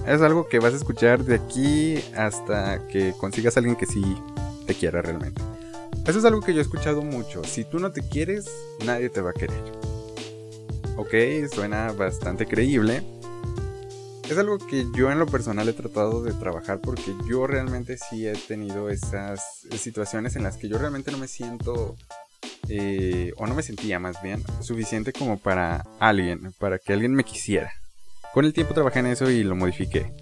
Es 0.06 0.20
algo 0.20 0.48
que 0.48 0.58
vas 0.58 0.72
a 0.72 0.76
escuchar 0.76 1.24
de 1.24 1.36
aquí 1.36 2.02
hasta 2.16 2.86
que 2.88 3.14
consigas 3.18 3.56
a 3.56 3.60
alguien 3.60 3.76
que 3.76 3.86
sí 3.86 4.02
te 4.66 4.74
quiera 4.74 5.02
realmente. 5.02 5.40
Eso 6.06 6.18
es 6.18 6.24
algo 6.24 6.40
que 6.40 6.52
yo 6.52 6.58
he 6.58 6.62
escuchado 6.62 7.02
mucho. 7.02 7.44
Si 7.44 7.64
tú 7.64 7.78
no 7.78 7.92
te 7.92 8.02
quieres, 8.02 8.50
nadie 8.84 9.08
te 9.08 9.20
va 9.20 9.30
a 9.30 9.34
querer. 9.34 9.62
Ok, 10.96 11.14
suena 11.54 11.92
bastante 11.92 12.46
creíble. 12.46 13.02
Es 14.28 14.36
algo 14.36 14.58
que 14.58 14.84
yo 14.96 15.12
en 15.12 15.20
lo 15.20 15.26
personal 15.26 15.68
he 15.68 15.72
tratado 15.72 16.22
de 16.22 16.32
trabajar 16.32 16.80
porque 16.80 17.14
yo 17.28 17.46
realmente 17.46 17.96
sí 17.98 18.26
he 18.26 18.32
tenido 18.32 18.90
esas 18.90 19.40
situaciones 19.76 20.34
en 20.34 20.42
las 20.42 20.56
que 20.56 20.68
yo 20.68 20.76
realmente 20.76 21.12
no 21.12 21.18
me 21.18 21.28
siento, 21.28 21.96
eh, 22.68 23.32
o 23.36 23.46
no 23.46 23.54
me 23.54 23.62
sentía 23.62 24.00
más 24.00 24.20
bien, 24.22 24.42
suficiente 24.60 25.12
como 25.12 25.38
para 25.38 25.84
alguien, 26.00 26.52
para 26.58 26.78
que 26.78 26.92
alguien 26.92 27.14
me 27.14 27.24
quisiera. 27.24 27.72
Con 28.34 28.44
el 28.44 28.52
tiempo 28.52 28.74
trabajé 28.74 29.00
en 29.00 29.06
eso 29.06 29.30
y 29.30 29.44
lo 29.44 29.54
modifiqué. 29.54 30.12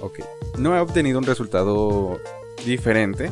Ok, 0.00 0.20
no 0.58 0.76
he 0.76 0.80
obtenido 0.80 1.18
un 1.18 1.24
resultado 1.24 2.20
diferente, 2.64 3.30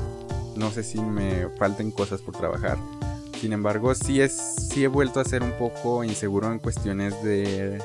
no 0.56 0.70
sé 0.70 0.82
si 0.82 1.00
me 1.00 1.48
falten 1.58 1.90
cosas 1.90 2.20
por 2.20 2.36
trabajar. 2.36 2.78
Sin 3.40 3.52
embargo, 3.52 3.94
sí, 3.94 4.20
es, 4.20 4.32
sí 4.70 4.84
he 4.84 4.88
vuelto 4.88 5.20
a 5.20 5.24
ser 5.24 5.42
un 5.42 5.52
poco 5.52 6.04
inseguro 6.04 6.50
en 6.50 6.58
cuestiones 6.58 7.22
de, 7.22 7.82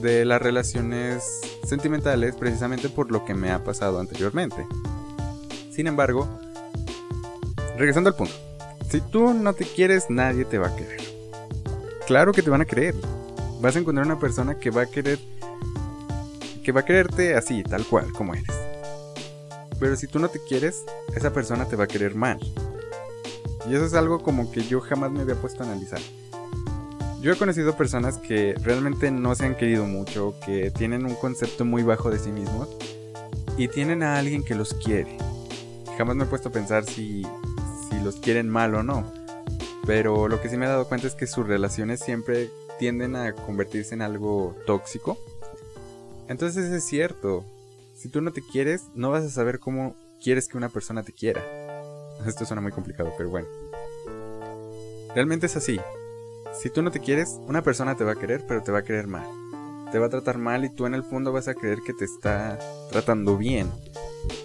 de 0.00 0.24
las 0.24 0.40
relaciones 0.40 1.24
sentimentales 1.64 2.36
precisamente 2.36 2.88
por 2.88 3.10
lo 3.10 3.24
que 3.24 3.34
me 3.34 3.50
ha 3.50 3.64
pasado 3.64 3.98
anteriormente. 3.98 4.66
Sin 5.70 5.86
embargo, 5.86 6.28
regresando 7.76 8.10
al 8.10 8.16
punto, 8.16 8.34
si 8.88 9.00
tú 9.00 9.34
no 9.34 9.52
te 9.54 9.64
quieres, 9.64 10.06
nadie 10.08 10.44
te 10.44 10.58
va 10.58 10.68
a 10.68 10.76
querer. 10.76 11.00
Claro 12.06 12.32
que 12.32 12.42
te 12.42 12.50
van 12.50 12.60
a 12.60 12.64
querer. 12.64 12.94
Vas 13.60 13.76
a 13.76 13.78
encontrar 13.78 14.06
una 14.06 14.18
persona 14.18 14.58
que 14.58 14.70
va 14.70 14.82
a 14.82 14.86
querer 14.86 15.18
que 16.62 16.72
va 16.72 16.80
a 16.80 16.84
quererte 16.84 17.34
así, 17.34 17.62
tal 17.62 17.84
cual 17.86 18.12
como 18.12 18.34
eres. 18.34 18.69
Pero 19.80 19.96
si 19.96 20.06
tú 20.06 20.18
no 20.18 20.28
te 20.28 20.38
quieres, 20.38 20.84
esa 21.16 21.32
persona 21.32 21.64
te 21.64 21.74
va 21.74 21.84
a 21.84 21.88
querer 21.88 22.14
mal. 22.14 22.38
Y 23.68 23.74
eso 23.74 23.86
es 23.86 23.94
algo 23.94 24.22
como 24.22 24.52
que 24.52 24.62
yo 24.62 24.80
jamás 24.80 25.10
me 25.10 25.20
había 25.22 25.34
puesto 25.34 25.62
a 25.62 25.66
analizar. 25.66 26.00
Yo 27.20 27.32
he 27.32 27.36
conocido 27.36 27.76
personas 27.76 28.18
que 28.18 28.54
realmente 28.62 29.10
no 29.10 29.34
se 29.34 29.44
han 29.44 29.56
querido 29.56 29.84
mucho, 29.86 30.34
que 30.44 30.70
tienen 30.70 31.04
un 31.04 31.14
concepto 31.14 31.64
muy 31.64 31.82
bajo 31.82 32.10
de 32.10 32.18
sí 32.18 32.30
mismos 32.30 32.68
y 33.56 33.68
tienen 33.68 34.02
a 34.02 34.16
alguien 34.16 34.44
que 34.44 34.54
los 34.54 34.72
quiere. 34.74 35.18
Jamás 35.98 36.16
me 36.16 36.24
he 36.24 36.26
puesto 36.26 36.48
a 36.48 36.52
pensar 36.52 36.84
si, 36.84 37.22
si 37.22 38.00
los 38.02 38.16
quieren 38.16 38.48
mal 38.48 38.74
o 38.74 38.82
no. 38.82 39.12
Pero 39.86 40.28
lo 40.28 40.40
que 40.40 40.48
sí 40.48 40.56
me 40.56 40.66
he 40.66 40.68
dado 40.68 40.88
cuenta 40.88 41.06
es 41.06 41.14
que 41.14 41.26
sus 41.26 41.46
relaciones 41.46 42.00
siempre 42.00 42.50
tienden 42.78 43.16
a 43.16 43.34
convertirse 43.34 43.94
en 43.94 44.02
algo 44.02 44.56
tóxico. 44.66 45.18
Entonces 46.28 46.70
es 46.70 46.84
cierto, 46.84 47.44
si 48.00 48.08
tú 48.08 48.22
no 48.22 48.32
te 48.32 48.40
quieres, 48.40 48.84
no 48.94 49.10
vas 49.10 49.24
a 49.24 49.28
saber 49.28 49.58
cómo 49.58 49.94
quieres 50.22 50.48
que 50.48 50.56
una 50.56 50.70
persona 50.70 51.02
te 51.02 51.12
quiera. 51.12 51.42
Esto 52.26 52.46
suena 52.46 52.62
muy 52.62 52.72
complicado, 52.72 53.12
pero 53.18 53.28
bueno. 53.28 53.46
Realmente 55.14 55.44
es 55.44 55.56
así. 55.56 55.78
Si 56.58 56.70
tú 56.70 56.80
no 56.80 56.90
te 56.90 57.00
quieres, 57.00 57.38
una 57.46 57.60
persona 57.60 57.96
te 57.96 58.04
va 58.04 58.12
a 58.12 58.16
querer, 58.16 58.42
pero 58.48 58.62
te 58.62 58.72
va 58.72 58.78
a 58.78 58.84
querer 58.84 59.06
mal. 59.06 59.26
te 59.92 59.98
va 59.98 60.06
a 60.06 60.08
tratar 60.08 60.38
mal 60.38 60.64
y 60.64 60.70
tú 60.70 60.86
en 60.86 60.94
el 60.94 61.02
fondo 61.02 61.32
vas 61.32 61.48
a 61.48 61.54
creer 61.54 61.80
que 61.84 61.92
te 61.92 62.06
está 62.06 62.58
tratando 62.90 63.36
bien. 63.36 63.70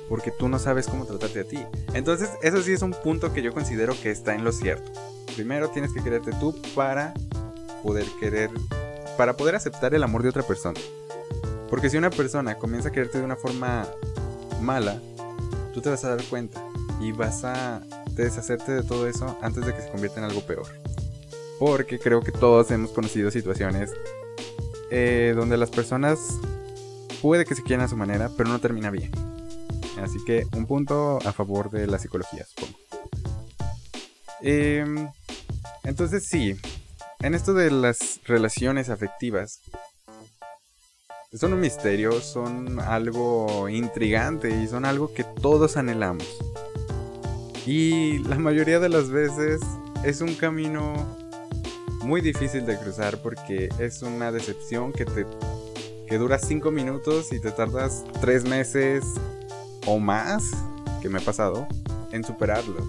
Porque 0.09 0.31
tú 0.31 0.49
no 0.49 0.59
sabes 0.59 0.87
cómo 0.87 1.05
tratarte 1.05 1.39
a 1.39 1.47
ti. 1.47 1.59
Entonces, 1.93 2.31
eso 2.41 2.61
sí 2.61 2.73
es 2.73 2.81
un 2.81 2.91
punto 2.91 3.31
que 3.31 3.41
yo 3.41 3.53
considero 3.53 3.95
que 4.01 4.11
está 4.11 4.35
en 4.35 4.43
lo 4.43 4.51
cierto. 4.51 4.91
Primero 5.33 5.69
tienes 5.69 5.93
que 5.93 6.03
quererte 6.03 6.31
tú 6.41 6.61
para 6.75 7.13
poder 7.83 8.05
querer, 8.19 8.49
para 9.17 9.37
poder 9.37 9.55
aceptar 9.55 9.93
el 9.93 10.03
amor 10.03 10.23
de 10.23 10.29
otra 10.29 10.43
persona. 10.43 10.79
Porque 11.69 11.89
si 11.89 11.97
una 11.97 12.09
persona 12.09 12.55
comienza 12.55 12.89
a 12.89 12.91
quererte 12.91 13.19
de 13.19 13.23
una 13.23 13.35
forma 13.35 13.87
mala, 14.61 15.01
tú 15.73 15.81
te 15.81 15.89
vas 15.89 16.03
a 16.05 16.15
dar 16.15 16.23
cuenta 16.25 16.63
y 17.01 17.11
vas 17.11 17.43
a 17.43 17.81
deshacerte 18.11 18.71
de 18.71 18.83
todo 18.83 19.07
eso 19.07 19.37
antes 19.41 19.65
de 19.65 19.73
que 19.73 19.81
se 19.81 19.89
convierta 19.89 20.19
en 20.19 20.25
algo 20.25 20.41
peor. 20.41 20.67
Porque 21.59 21.99
creo 21.99 22.21
que 22.21 22.31
todos 22.31 22.71
hemos 22.71 22.91
conocido 22.91 23.31
situaciones 23.31 23.91
eh, 24.91 25.33
donde 25.35 25.57
las 25.57 25.69
personas 25.69 26.19
puede 27.21 27.45
que 27.45 27.55
se 27.55 27.63
quieran 27.63 27.85
a 27.85 27.89
su 27.89 27.97
manera, 27.97 28.29
pero 28.37 28.49
no 28.49 28.59
termina 28.59 28.91
bien. 28.91 29.11
Así 30.01 30.17
que 30.25 30.45
un 30.55 30.65
punto 30.65 31.19
a 31.25 31.31
favor 31.31 31.71
de 31.71 31.87
la 31.87 31.97
psicología, 31.99 32.45
supongo. 32.45 32.77
Em, 34.41 35.09
entonces 35.83 36.27
sí, 36.27 36.55
en 37.21 37.33
esto 37.33 37.53
de 37.53 37.71
las 37.71 38.19
relaciones 38.25 38.89
afectivas, 38.89 39.61
son 41.35 41.53
un 41.53 41.59
misterio, 41.59 42.21
son 42.21 42.79
algo 42.79 43.67
intrigante 43.67 44.49
y 44.49 44.67
son 44.67 44.85
algo 44.85 45.13
que 45.13 45.23
todos 45.23 45.75
anhelamos. 45.77 46.25
Y 47.65 48.19
la 48.19 48.37
mayoría 48.37 48.79
de 48.79 48.89
las 48.89 49.09
veces 49.09 49.61
es 50.03 50.21
un 50.21 50.35
camino 50.35 50.93
muy 52.03 52.21
difícil 52.21 52.65
de 52.65 52.77
cruzar 52.77 53.17
porque 53.21 53.69
es 53.79 54.01
una 54.01 54.31
decepción 54.31 54.93
que 54.93 55.05
te 55.05 55.25
que 56.07 56.19
dura 56.19 56.37
5 56.37 56.69
minutos 56.69 57.33
y 57.33 57.39
te 57.39 57.51
tardas 57.51 58.03
3 58.21 58.45
meses 58.45 59.03
o 59.87 59.97
más, 59.97 60.51
que 61.01 61.09
me 61.09 61.17
ha 61.17 61.21
pasado, 61.21 61.67
en 62.11 62.23
superarlo. 62.23 62.87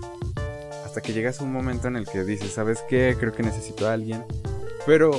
Hasta 0.85 1.00
que 1.00 1.15
llegas 1.15 1.41
a 1.41 1.45
un 1.45 1.53
momento 1.53 1.88
en 1.88 1.97
el 1.97 2.07
que 2.07 2.25
dices, 2.25 2.53
¿sabes 2.53 2.85
qué? 2.88 3.17
Creo 3.19 3.33
que 3.33 3.43
necesito 3.43 3.88
a 3.88 3.95
alguien. 3.95 4.23
Pero 4.85 5.12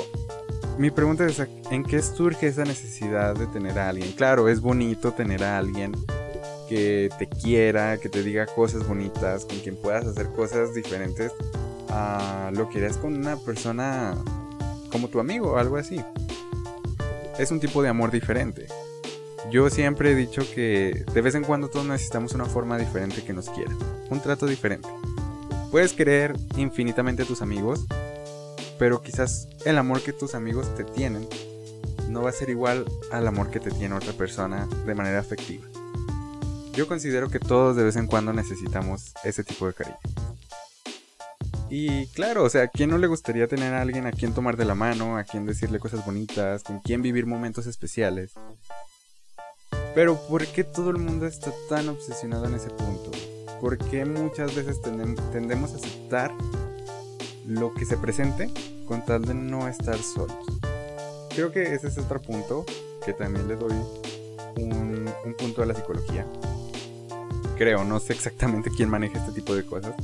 mi 0.77 0.91
pregunta 0.91 1.25
es, 1.25 1.41
¿en 1.72 1.84
qué 1.84 2.01
surge 2.01 2.48
esa 2.48 2.63
necesidad 2.63 3.36
de 3.36 3.48
tener 3.48 3.79
a 3.79 3.89
alguien? 3.89 4.12
Claro, 4.13 4.48
es 4.48 4.62
bonito 4.62 5.12
tener 5.12 5.43
a 5.43 5.57
alguien 5.57 5.93
que 6.69 7.10
te 7.17 7.27
quiera, 7.27 7.98
que 7.98 8.10
te 8.10 8.24
diga 8.24 8.46
cosas 8.46 8.88
bonitas, 8.88 9.46
con 9.46 9.60
quien 9.60 9.75
puedas 9.75 10.05
hacer 10.05 10.27
cosas 10.27 10.74
diferentes 10.74 11.31
a 11.89 12.51
lo 12.53 12.69
que 12.69 12.79
eres 12.79 12.98
con 12.98 13.15
una 13.15 13.38
persona 13.38 14.15
como 14.91 15.07
tu 15.07 15.19
amigo 15.19 15.53
o 15.53 15.57
algo 15.57 15.77
así. 15.77 16.03
Es 17.39 17.51
un 17.51 17.60
tipo 17.60 17.81
de 17.81 17.89
amor 17.89 18.12
diferente. 18.12 18.67
Yo 19.50 19.69
siempre 19.69 20.12
he 20.12 20.15
dicho 20.15 20.41
que 20.53 21.05
de 21.13 21.22
vez 21.22 21.36
en 21.36 21.43
cuando 21.43 21.69
todos 21.69 21.86
necesitamos 21.86 22.34
una 22.34 22.46
forma 22.46 22.77
diferente 22.77 23.24
que 23.24 23.34
nos 23.34 23.50
quiera, 23.50 23.72
un 24.10 24.22
trato 24.22 24.46
diferente. 24.46 24.89
Puedes 25.72 25.93
querer 25.93 26.36
infinitamente 26.57 27.24
a 27.24 27.25
tus 27.25 27.41
amigos, 27.41 27.86
pero 28.79 29.01
quizás 29.01 29.48
el 29.65 29.77
amor 29.77 30.01
que 30.01 30.13
tus 30.13 30.36
amigos 30.36 30.74
te 30.75 30.84
tienen 30.84 31.27
no 32.10 32.22
va 32.22 32.29
a 32.29 32.34
ser 32.34 32.50
igual 32.50 32.86
al 33.12 33.27
amor 33.27 33.50
que 33.50 33.60
te 33.60 33.72
tiene 33.72 33.96
otra 33.96 34.13
persona 34.13 34.67
de 34.86 34.96
manera 34.96 35.19
afectiva. 35.19 35.65
Yo 36.74 36.88
considero 36.88 37.29
que 37.29 37.39
todos 37.39 37.75
de 37.75 37.84
vez 37.84 37.96
en 37.96 38.07
cuando 38.07 38.34
necesitamos 38.34 39.13
ese 39.24 39.43
tipo 39.43 39.67
de 39.67 39.74
cariño. 39.74 39.98
Y 41.69 42.07
claro, 42.07 42.43
o 42.43 42.50
sea, 42.50 42.63
¿a 42.63 42.67
quién 42.67 42.91
no 42.91 42.98
le 42.98 43.07
gustaría 43.07 43.48
tener 43.48 43.74
a 43.74 43.81
alguien 43.81 44.05
a 44.05 44.12
quien 44.12 44.34
tomar 44.34 44.55
de 44.55 44.63
la 44.63 44.75
mano, 44.75 45.17
a 45.17 45.24
quien 45.24 45.46
decirle 45.46 45.79
cosas 45.79 46.05
bonitas, 46.05 46.63
con 46.63 46.79
quien 46.79 47.01
vivir 47.01 47.25
momentos 47.25 47.65
especiales? 47.65 48.31
Pero 49.93 50.15
¿por 50.27 50.46
qué 50.46 50.63
todo 50.63 50.91
el 50.91 50.98
mundo 50.98 51.25
está 51.25 51.51
tan 51.67 51.89
obsesionado 51.89 52.46
en 52.46 52.53
ese 52.53 52.69
punto? 52.69 53.12
¿Por 53.60 53.77
qué 53.77 54.05
muchas 54.05 54.55
veces 54.55 54.79
tendemos 54.81 55.74
a 55.74 55.75
aceptar 55.75 56.31
lo 57.48 57.74
que 57.74 57.86
se 57.86 57.98
presente 57.98 58.51
con 58.86 59.04
tal 59.04 59.25
de 59.25 59.34
no 59.34 59.68
estar 59.68 59.98
solos? 59.98 60.38
Creo 61.34 61.51
que 61.51 61.74
ese 61.74 61.88
es 61.88 61.98
otro 61.98 62.22
punto 62.22 62.66
que 63.04 63.13
también 63.13 63.48
le 63.48 63.56
doy 63.56 63.74
un, 64.58 65.10
un 65.25 65.34
punto 65.34 65.63
a 65.63 65.66
la 65.66 65.74
psicología 65.74 66.27
creo, 67.58 67.84
no 67.84 68.00
sé 68.00 68.13
exactamente 68.13 68.70
quién 68.70 68.89
maneja 68.89 69.20
este 69.20 69.32
tipo 69.32 69.56
de 69.56 69.66
cosas. 69.66 69.96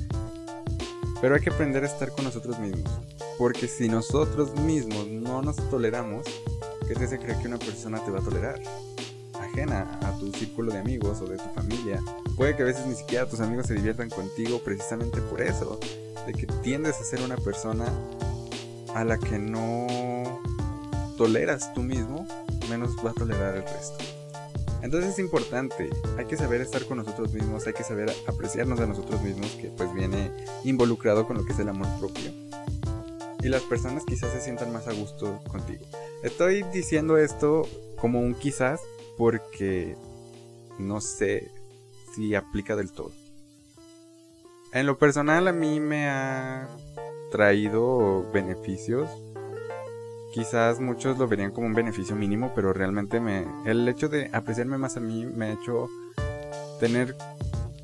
Pero 1.21 1.35
hay 1.35 1.41
que 1.41 1.51
aprender 1.51 1.83
a 1.83 1.87
estar 1.87 2.11
con 2.11 2.25
nosotros 2.25 2.59
mismos. 2.59 2.91
Porque 3.37 3.67
si 3.67 3.87
nosotros 3.87 4.55
mismos 4.61 5.07
no 5.07 5.41
nos 5.41 5.57
toleramos, 5.69 6.25
¿qué 6.87 6.95
te 6.95 7.05
hace 7.05 7.19
creer 7.19 7.37
que 7.37 7.47
una 7.47 7.59
persona 7.59 8.03
te 8.03 8.11
va 8.11 8.19
a 8.19 8.23
tolerar? 8.23 8.59
Ajena 9.39 9.99
a 10.01 10.17
tu 10.19 10.31
círculo 10.31 10.71
de 10.71 10.79
amigos 10.79 11.21
o 11.21 11.25
de 11.25 11.37
tu 11.37 11.49
familia. 11.53 12.01
Puede 12.35 12.55
que 12.55 12.63
a 12.63 12.65
veces 12.65 12.85
ni 12.87 12.95
siquiera 12.95 13.29
tus 13.29 13.39
amigos 13.39 13.67
se 13.67 13.75
diviertan 13.75 14.09
contigo 14.09 14.59
precisamente 14.63 15.21
por 15.21 15.41
eso. 15.41 15.79
De 16.25 16.33
que 16.33 16.47
tiendes 16.63 16.99
a 16.99 17.03
ser 17.03 17.21
una 17.21 17.37
persona 17.37 17.85
a 18.95 19.03
la 19.03 19.17
que 19.17 19.37
no 19.39 20.41
toleras 21.17 21.73
tú 21.73 21.81
mismo, 21.81 22.27
menos 22.69 22.91
va 23.05 23.11
a 23.11 23.13
tolerar 23.13 23.55
el 23.55 23.63
resto. 23.63 24.03
Entonces 24.81 25.13
es 25.13 25.19
importante, 25.19 25.89
hay 26.17 26.25
que 26.25 26.35
saber 26.35 26.59
estar 26.59 26.85
con 26.85 26.97
nosotros 26.97 27.33
mismos, 27.33 27.65
hay 27.65 27.73
que 27.73 27.85
saber 27.85 28.11
apreciarnos 28.27 28.81
a 28.81 28.85
nosotros 28.85 29.21
mismos, 29.21 29.47
que 29.51 29.69
pues 29.69 29.93
viene 29.93 30.29
involucrado 30.65 31.25
con 31.25 31.37
lo 31.37 31.45
que 31.45 31.53
es 31.53 31.59
el 31.59 31.69
amor 31.69 31.87
propio. 31.99 32.31
Y 33.41 33.47
las 33.47 33.61
personas 33.61 34.03
quizás 34.05 34.31
se 34.33 34.41
sientan 34.41 34.73
más 34.73 34.87
a 34.87 34.93
gusto 34.93 35.39
contigo. 35.49 35.85
Estoy 36.21 36.63
diciendo 36.73 37.17
esto 37.17 37.67
como 37.97 38.19
un 38.19 38.35
quizás 38.35 38.81
porque 39.17 39.95
no 40.79 40.99
sé 40.99 41.49
si 42.13 42.35
aplica 42.35 42.75
del 42.75 42.91
todo. 42.91 43.11
En 44.73 44.85
lo 44.85 44.97
personal 44.97 45.47
a 45.47 45.53
mí 45.53 45.79
me 45.79 46.09
ha 46.09 46.67
traído 47.31 48.29
beneficios 48.31 49.09
quizás 50.33 50.79
muchos 50.79 51.19
lo 51.19 51.27
verían 51.27 51.51
como 51.51 51.67
un 51.67 51.73
beneficio 51.73 52.15
mínimo, 52.15 52.51
pero 52.55 52.73
realmente 52.73 53.19
me, 53.19 53.45
el 53.65 53.87
hecho 53.87 54.09
de 54.09 54.31
apreciarme 54.33 54.79
más 54.79 54.97
a 54.97 54.99
mí 54.99 55.25
me 55.25 55.45
ha 55.45 55.53
hecho 55.53 55.87
tener 56.79 57.15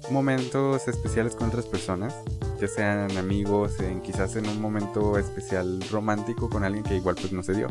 momentos 0.09 0.87
especiales 0.87 1.35
con 1.35 1.49
otras 1.49 1.67
personas, 1.67 2.15
ya 2.59 2.67
sean 2.67 3.15
amigos, 3.17 3.73
quizás 4.03 4.35
en 4.35 4.49
un 4.49 4.59
momento 4.59 5.19
especial 5.19 5.79
romántico 5.91 6.49
con 6.49 6.63
alguien 6.63 6.83
que 6.83 6.95
igual 6.95 7.15
pues 7.21 7.31
no 7.31 7.43
se 7.43 7.53
dio, 7.53 7.67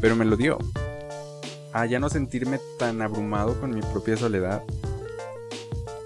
pero 0.00 0.16
me 0.16 0.24
lo 0.24 0.36
dio. 0.36 0.58
A 1.72 1.84
ya 1.86 2.00
no 2.00 2.08
sentirme 2.08 2.58
tan 2.78 3.02
abrumado 3.02 3.60
con 3.60 3.70
mi 3.70 3.82
propia 3.82 4.16
soledad 4.16 4.64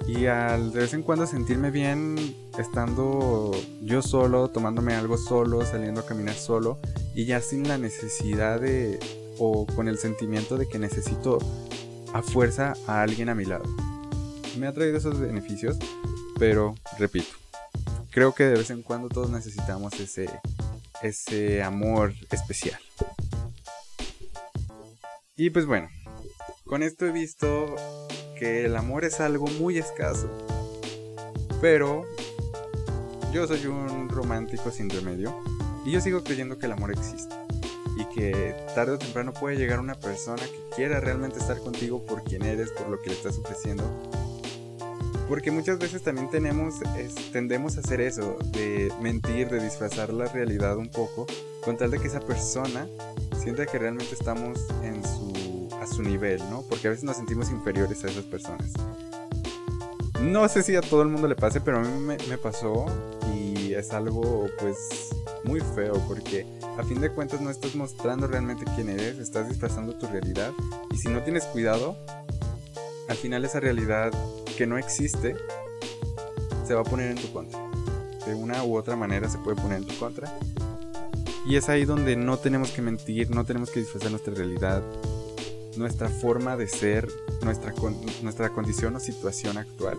y 0.07 0.27
al 0.27 0.73
de 0.73 0.81
vez 0.81 0.95
en 0.95 1.03
cuando 1.03 1.27
sentirme 1.27 1.71
bien 1.71 2.37
estando 2.59 3.51
yo 3.83 4.03
solo, 4.03 4.49
tomándome 4.49 4.95
algo 4.95 5.17
solo, 5.17 5.65
saliendo 5.65 6.03
a 6.03 6.07
caminar 6.07 6.35
solo 6.35 6.79
y 7.15 7.25
ya 7.25 7.41
sin 7.41 7.67
la 7.67 7.79
necesidad 7.79 8.61
de 8.61 8.99
o 9.39 9.67
con 9.67 9.89
el 9.89 9.99
sentimiento 9.99 10.57
de 10.57 10.69
que 10.69 10.79
necesito 10.79 11.39
a 12.13 12.23
fuerza 12.23 12.75
a 12.87 13.03
alguien 13.03 13.29
a 13.29 13.35
mi 13.35 13.45
lado. 13.45 13.65
Me 14.59 14.67
ha 14.67 14.73
traído 14.73 14.99
esos 14.99 15.19
beneficios, 15.19 15.77
pero 16.39 16.75
repito, 16.99 17.33
creo 18.11 18.35
que 18.35 18.45
de 18.45 18.59
vez 18.59 18.71
en 18.71 18.83
cuando 18.83 19.09
todos 19.09 19.31
necesitamos 19.31 19.99
ese 19.99 20.29
ese 21.03 21.63
amor 21.63 22.15
especial. 22.31 22.81
Y 25.37 25.51
pues 25.51 25.67
bueno, 25.67 25.89
con 26.65 26.83
esto 26.83 27.07
he 27.07 27.13
visto 27.13 27.75
que 28.35 28.64
el 28.64 28.76
amor 28.76 29.05
es 29.05 29.21
algo 29.21 29.47
muy 29.47 29.79
escaso. 29.79 30.29
Pero 31.61 32.05
yo 33.33 33.47
soy 33.47 33.67
un 33.67 34.09
romántico 34.09 34.71
sin 34.71 34.91
remedio 34.91 35.35
y 35.85 35.93
yo 35.93 36.00
sigo 36.00 36.23
creyendo 36.23 36.59
que 36.59 36.67
el 36.67 36.73
amor 36.73 36.91
existe 36.93 37.35
y 37.97 38.05
que 38.07 38.55
tarde 38.75 38.93
o 38.93 38.99
temprano 38.99 39.33
puede 39.33 39.57
llegar 39.57 39.81
una 39.81 39.95
persona 39.95 40.43
que 40.43 40.76
quiera 40.76 41.00
realmente 41.00 41.38
estar 41.38 41.59
contigo 41.61 42.05
por 42.05 42.25
quien 42.25 42.43
eres, 42.43 42.71
por 42.71 42.88
lo 42.88 43.00
que 43.00 43.11
le 43.11 43.17
estás 43.17 43.38
ofreciendo. 43.38 43.85
Porque 45.29 45.50
muchas 45.50 45.79
veces 45.79 46.03
también 46.03 46.29
tenemos, 46.31 46.75
tendemos 47.33 47.76
a 47.76 47.81
hacer 47.81 48.00
eso, 48.00 48.37
de 48.53 48.93
mentir, 49.00 49.49
de 49.49 49.62
disfrazar 49.62 50.12
la 50.12 50.26
realidad 50.26 50.76
un 50.76 50.91
poco, 50.91 51.26
con 51.64 51.79
tal 51.79 51.91
de 51.91 51.99
que 51.99 52.09
esa 52.09 52.21
persona 52.21 52.87
sienta 53.43 53.64
que 53.64 53.79
realmente 53.79 54.14
estamos 54.14 54.59
en 54.83 55.03
su, 55.03 55.24
su 55.95 56.03
nivel, 56.03 56.39
¿no? 56.51 56.63
Porque 56.63 56.89
a 56.89 56.91
veces 56.91 57.05
nos 57.05 57.17
sentimos 57.17 57.51
inferiores 57.51 58.05
a 58.05 58.09
esas 58.09 58.25
personas. 58.25 58.73
No 60.21 60.49
sé 60.49 60.63
si 60.63 60.75
a 60.75 60.81
todo 60.81 61.03
el 61.03 61.09
mundo 61.09 61.29
le 61.29 61.37
pase, 61.37 61.61
pero 61.61 61.79
a 61.79 61.81
mí 61.81 62.01
me, 62.01 62.17
me 62.29 62.39
pasó 62.39 62.87
y 63.35 63.75
es 63.75 63.93
algo 63.93 64.47
pues 64.59 65.11
muy 65.45 65.61
feo 65.61 65.95
porque 66.09 66.47
a 66.79 66.83
fin 66.85 67.01
de 67.01 67.11
cuentas 67.11 67.41
no 67.41 67.51
estás 67.51 67.75
mostrando 67.75 68.27
realmente 68.27 68.65
quién 68.75 68.89
eres, 68.89 69.19
estás 69.19 69.49
disfrazando 69.49 69.95
tu 69.95 70.07
realidad 70.07 70.53
y 70.91 70.97
si 70.97 71.09
no 71.09 71.23
tienes 71.23 71.45
cuidado, 71.45 71.97
al 73.09 73.17
final 73.17 73.45
esa 73.45 73.61
realidad 73.61 74.13
que 74.57 74.67
no 74.67 74.79
existe 74.79 75.37
se 76.67 76.75
va 76.75 76.81
a 76.81 76.85
poner 76.85 77.11
en 77.11 77.17
tu 77.17 77.33
contra. 77.33 77.61
De 78.27 78.35
una 78.35 78.65
u 78.65 78.77
otra 78.77 78.97
manera 78.97 79.29
se 79.29 79.39
puede 79.39 79.61
poner 79.61 79.79
en 79.79 79.87
tu 79.87 79.95
contra. 79.99 80.33
Y 81.47 81.57
es 81.57 81.69
ahí 81.69 81.85
donde 81.85 82.17
no 82.17 82.39
tenemos 82.39 82.71
que 82.71 82.81
mentir, 82.81 83.31
no 83.31 83.45
tenemos 83.45 83.71
que 83.71 83.81
disfrazar 83.81 84.11
nuestra 84.11 84.33
realidad, 84.33 84.83
nuestra 85.76 86.09
forma 86.09 86.57
de 86.57 86.69
ser, 86.69 87.09
nuestra, 87.43 87.73
nuestra 88.23 88.50
condición 88.50 88.97
o 88.97 89.00
situación 89.00 89.59
actual. 89.59 89.99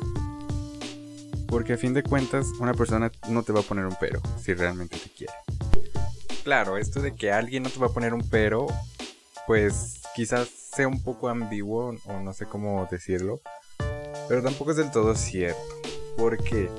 Porque 1.48 1.74
a 1.74 1.78
fin 1.78 1.94
de 1.94 2.04
cuentas, 2.04 2.48
una 2.60 2.74
persona 2.74 3.12
no 3.30 3.44
te 3.44 3.54
va 3.54 3.60
a 3.62 3.64
poner 3.64 3.86
un 3.86 3.96
pero 4.00 4.22
si 4.42 4.54
realmente 4.54 4.98
te 4.98 5.10
quiere. 5.10 5.34
Claro, 6.44 6.78
esto 6.78 7.02
de 7.02 7.16
que 7.16 7.32
alguien 7.32 7.64
no 7.64 7.70
te 7.70 7.80
va 7.80 7.88
a 7.88 7.94
poner 7.94 8.14
un 8.14 8.28
pero, 8.30 8.68
pues 9.48 10.02
quizás 10.16 10.48
sea 10.48 10.88
un 10.88 11.02
poco 11.02 11.30
ambiguo 11.30 11.96
o 12.06 12.20
no 12.20 12.34
sé 12.34 12.46
cómo 12.46 12.88
decirlo. 12.92 13.42
Pero 14.28 14.44
tampoco 14.44 14.72
es 14.72 14.78
del 14.78 14.92
todo 14.92 15.16
cierto. 15.16 15.60
¿Por 16.18 16.44
qué? 16.44 16.70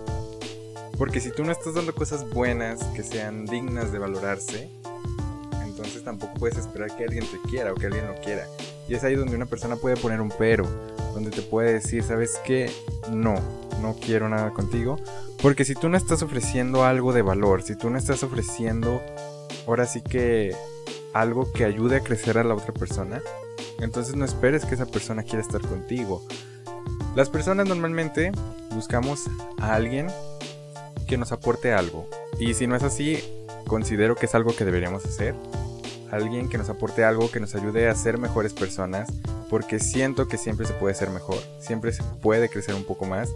Porque 0.99 1.21
si 1.21 1.31
tú 1.31 1.45
no 1.45 1.53
estás 1.53 1.75
dando 1.75 1.95
cosas 1.95 2.29
buenas 2.31 2.83
que 2.95 3.03
sean 3.03 3.45
dignas 3.45 3.93
de 3.93 3.99
valorarse, 3.99 4.71
entonces 5.65 6.03
tampoco 6.03 6.35
puedes 6.35 6.57
esperar 6.57 6.97
que 6.97 7.05
alguien 7.05 7.25
te 7.27 7.39
quiera 7.49 7.73
o 7.73 7.75
que 7.75 7.87
alguien 7.87 8.07
lo 8.07 8.15
quiera. 8.17 8.47
Y 8.89 8.95
es 8.95 9.05
ahí 9.05 9.15
donde 9.15 9.37
una 9.37 9.47
persona 9.47 9.77
puede 9.77 9.97
poner 9.97 10.21
un 10.21 10.33
pero, 10.39 10.65
donde 11.15 11.31
te 11.31 11.43
puede 11.43 11.73
decir, 11.73 12.03
¿sabes 12.03 12.41
qué? 12.45 12.71
No, 13.11 13.35
no 13.83 13.97
quiero 14.01 14.29
nada 14.29 14.51
contigo. 14.51 14.97
Porque 15.43 15.65
si 15.65 15.75
tú 15.75 15.89
no 15.89 15.97
estás 15.97 16.23
ofreciendo 16.23 16.85
algo 16.85 17.13
de 17.13 17.23
valor, 17.23 17.63
si 17.63 17.77
tú 17.77 17.91
no 17.91 17.99
estás 17.99 18.23
ofreciendo 18.23 19.03
ahora 19.67 19.87
sí 19.87 20.03
que 20.03 20.55
algo 21.13 21.53
que 21.53 21.65
ayude 21.65 21.97
a 21.97 22.01
crecer 22.01 22.39
a 22.39 22.45
la 22.45 22.55
otra 22.55 22.73
persona, 22.73 23.21
entonces 23.81 24.17
no 24.17 24.25
esperes 24.25 24.65
que 24.65 24.75
esa 24.75 24.87
persona 24.87 25.23
quiera 25.23 25.41
estar 25.41 25.61
contigo. 25.61 26.23
Las 27.15 27.29
personas 27.29 27.67
normalmente 27.67 28.33
buscamos 28.71 29.25
a 29.59 29.75
alguien 29.75 30.09
que 31.07 31.17
nos 31.17 31.33
aporte 31.33 31.73
algo. 31.73 32.09
Y 32.39 32.55
si 32.55 32.67
no 32.67 32.77
es 32.77 32.83
así, 32.83 33.23
considero 33.67 34.17
que 34.17 34.27
es 34.27 34.35
algo 34.35 34.55
que 34.55 34.65
deberíamos 34.65 35.05
hacer. 35.05 35.35
Alguien 36.11 36.49
que 36.49 36.59
nos 36.59 36.69
aporte 36.69 37.05
algo 37.05 37.31
que 37.31 37.41
nos 37.41 37.55
ayude 37.55 37.89
a 37.89 37.95
ser 37.95 38.19
mejores 38.19 38.53
personas, 38.53 39.09
porque 39.51 39.79
siento 39.79 40.29
que 40.29 40.39
siempre 40.39 40.67
se 40.67 40.73
puede 40.73 40.95
ser 40.95 41.11
mejor, 41.11 41.39
siempre 41.61 41.93
se 41.93 42.03
puede 42.23 42.49
crecer 42.49 42.75
un 42.75 42.85
poco 42.85 43.07
más 43.07 43.31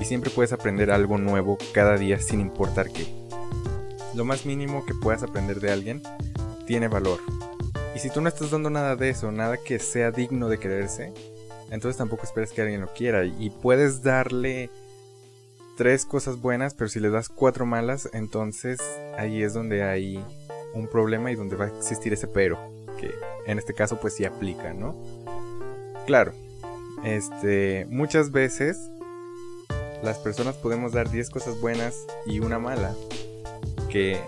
y 0.00 0.04
siempre 0.04 0.30
puedes 0.30 0.52
aprender 0.52 0.90
algo 0.90 1.18
nuevo 1.18 1.58
cada 1.72 1.96
día 1.96 2.18
sin 2.20 2.40
importar 2.40 2.90
qué. 2.90 3.06
Lo 4.14 4.24
más 4.24 4.46
mínimo 4.46 4.84
que 4.86 4.94
puedas 4.94 5.22
aprender 5.22 5.60
de 5.60 5.70
alguien 5.70 6.02
tiene 6.66 6.88
valor. 6.88 7.20
Y 7.94 7.98
si 7.98 8.10
tú 8.10 8.20
no 8.20 8.28
estás 8.28 8.50
dando 8.50 8.70
nada 8.70 8.96
de 8.96 9.10
eso, 9.10 9.30
nada 9.32 9.56
que 9.56 9.78
sea 9.78 10.10
digno 10.10 10.48
de 10.48 10.58
quererse, 10.58 11.12
entonces 11.70 11.96
tampoco 11.96 12.24
esperes 12.24 12.52
que 12.52 12.62
alguien 12.62 12.80
lo 12.80 12.92
quiera. 12.92 13.24
Y 13.24 13.50
puedes 13.50 14.02
darle 14.02 14.70
tres 15.76 16.04
cosas 16.04 16.40
buenas, 16.40 16.74
pero 16.74 16.88
si 16.88 17.00
le 17.00 17.10
das 17.10 17.28
cuatro 17.28 17.66
malas, 17.66 18.08
entonces 18.12 18.80
ahí 19.16 19.42
es 19.42 19.54
donde 19.54 19.82
hay 19.82 20.24
un 20.76 20.88
problema 20.88 21.30
y 21.30 21.34
donde 21.34 21.56
va 21.56 21.66
a 21.66 21.68
existir 21.68 22.12
ese 22.12 22.26
pero, 22.26 22.58
que 22.98 23.10
en 23.46 23.58
este 23.58 23.74
caso 23.74 23.98
pues 24.00 24.14
sí 24.14 24.24
aplica, 24.24 24.72
¿no? 24.72 24.96
Claro, 26.06 26.32
este, 27.04 27.86
muchas 27.88 28.30
veces 28.30 28.78
las 30.02 30.18
personas 30.18 30.56
podemos 30.56 30.92
dar 30.92 31.10
10 31.10 31.30
cosas 31.30 31.60
buenas 31.60 32.06
y 32.26 32.40
una 32.40 32.58
mala, 32.58 32.94
que 33.90 34.20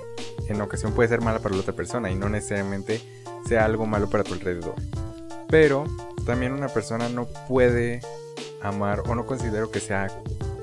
en 0.48 0.60
ocasión 0.60 0.92
puede 0.92 1.08
ser 1.08 1.20
mala 1.20 1.40
para 1.40 1.54
la 1.54 1.60
otra 1.60 1.74
persona 1.74 2.10
y 2.10 2.14
no 2.14 2.28
necesariamente 2.28 3.00
sea 3.46 3.64
algo 3.64 3.86
malo 3.86 4.08
para 4.08 4.24
tu 4.24 4.34
alrededor. 4.34 4.74
Pero 5.48 5.84
también 6.26 6.52
una 6.52 6.68
persona 6.68 7.08
no 7.08 7.26
puede 7.48 8.00
amar 8.62 9.02
o 9.06 9.14
no 9.14 9.26
considero 9.26 9.70
que 9.70 9.80
sea 9.80 10.08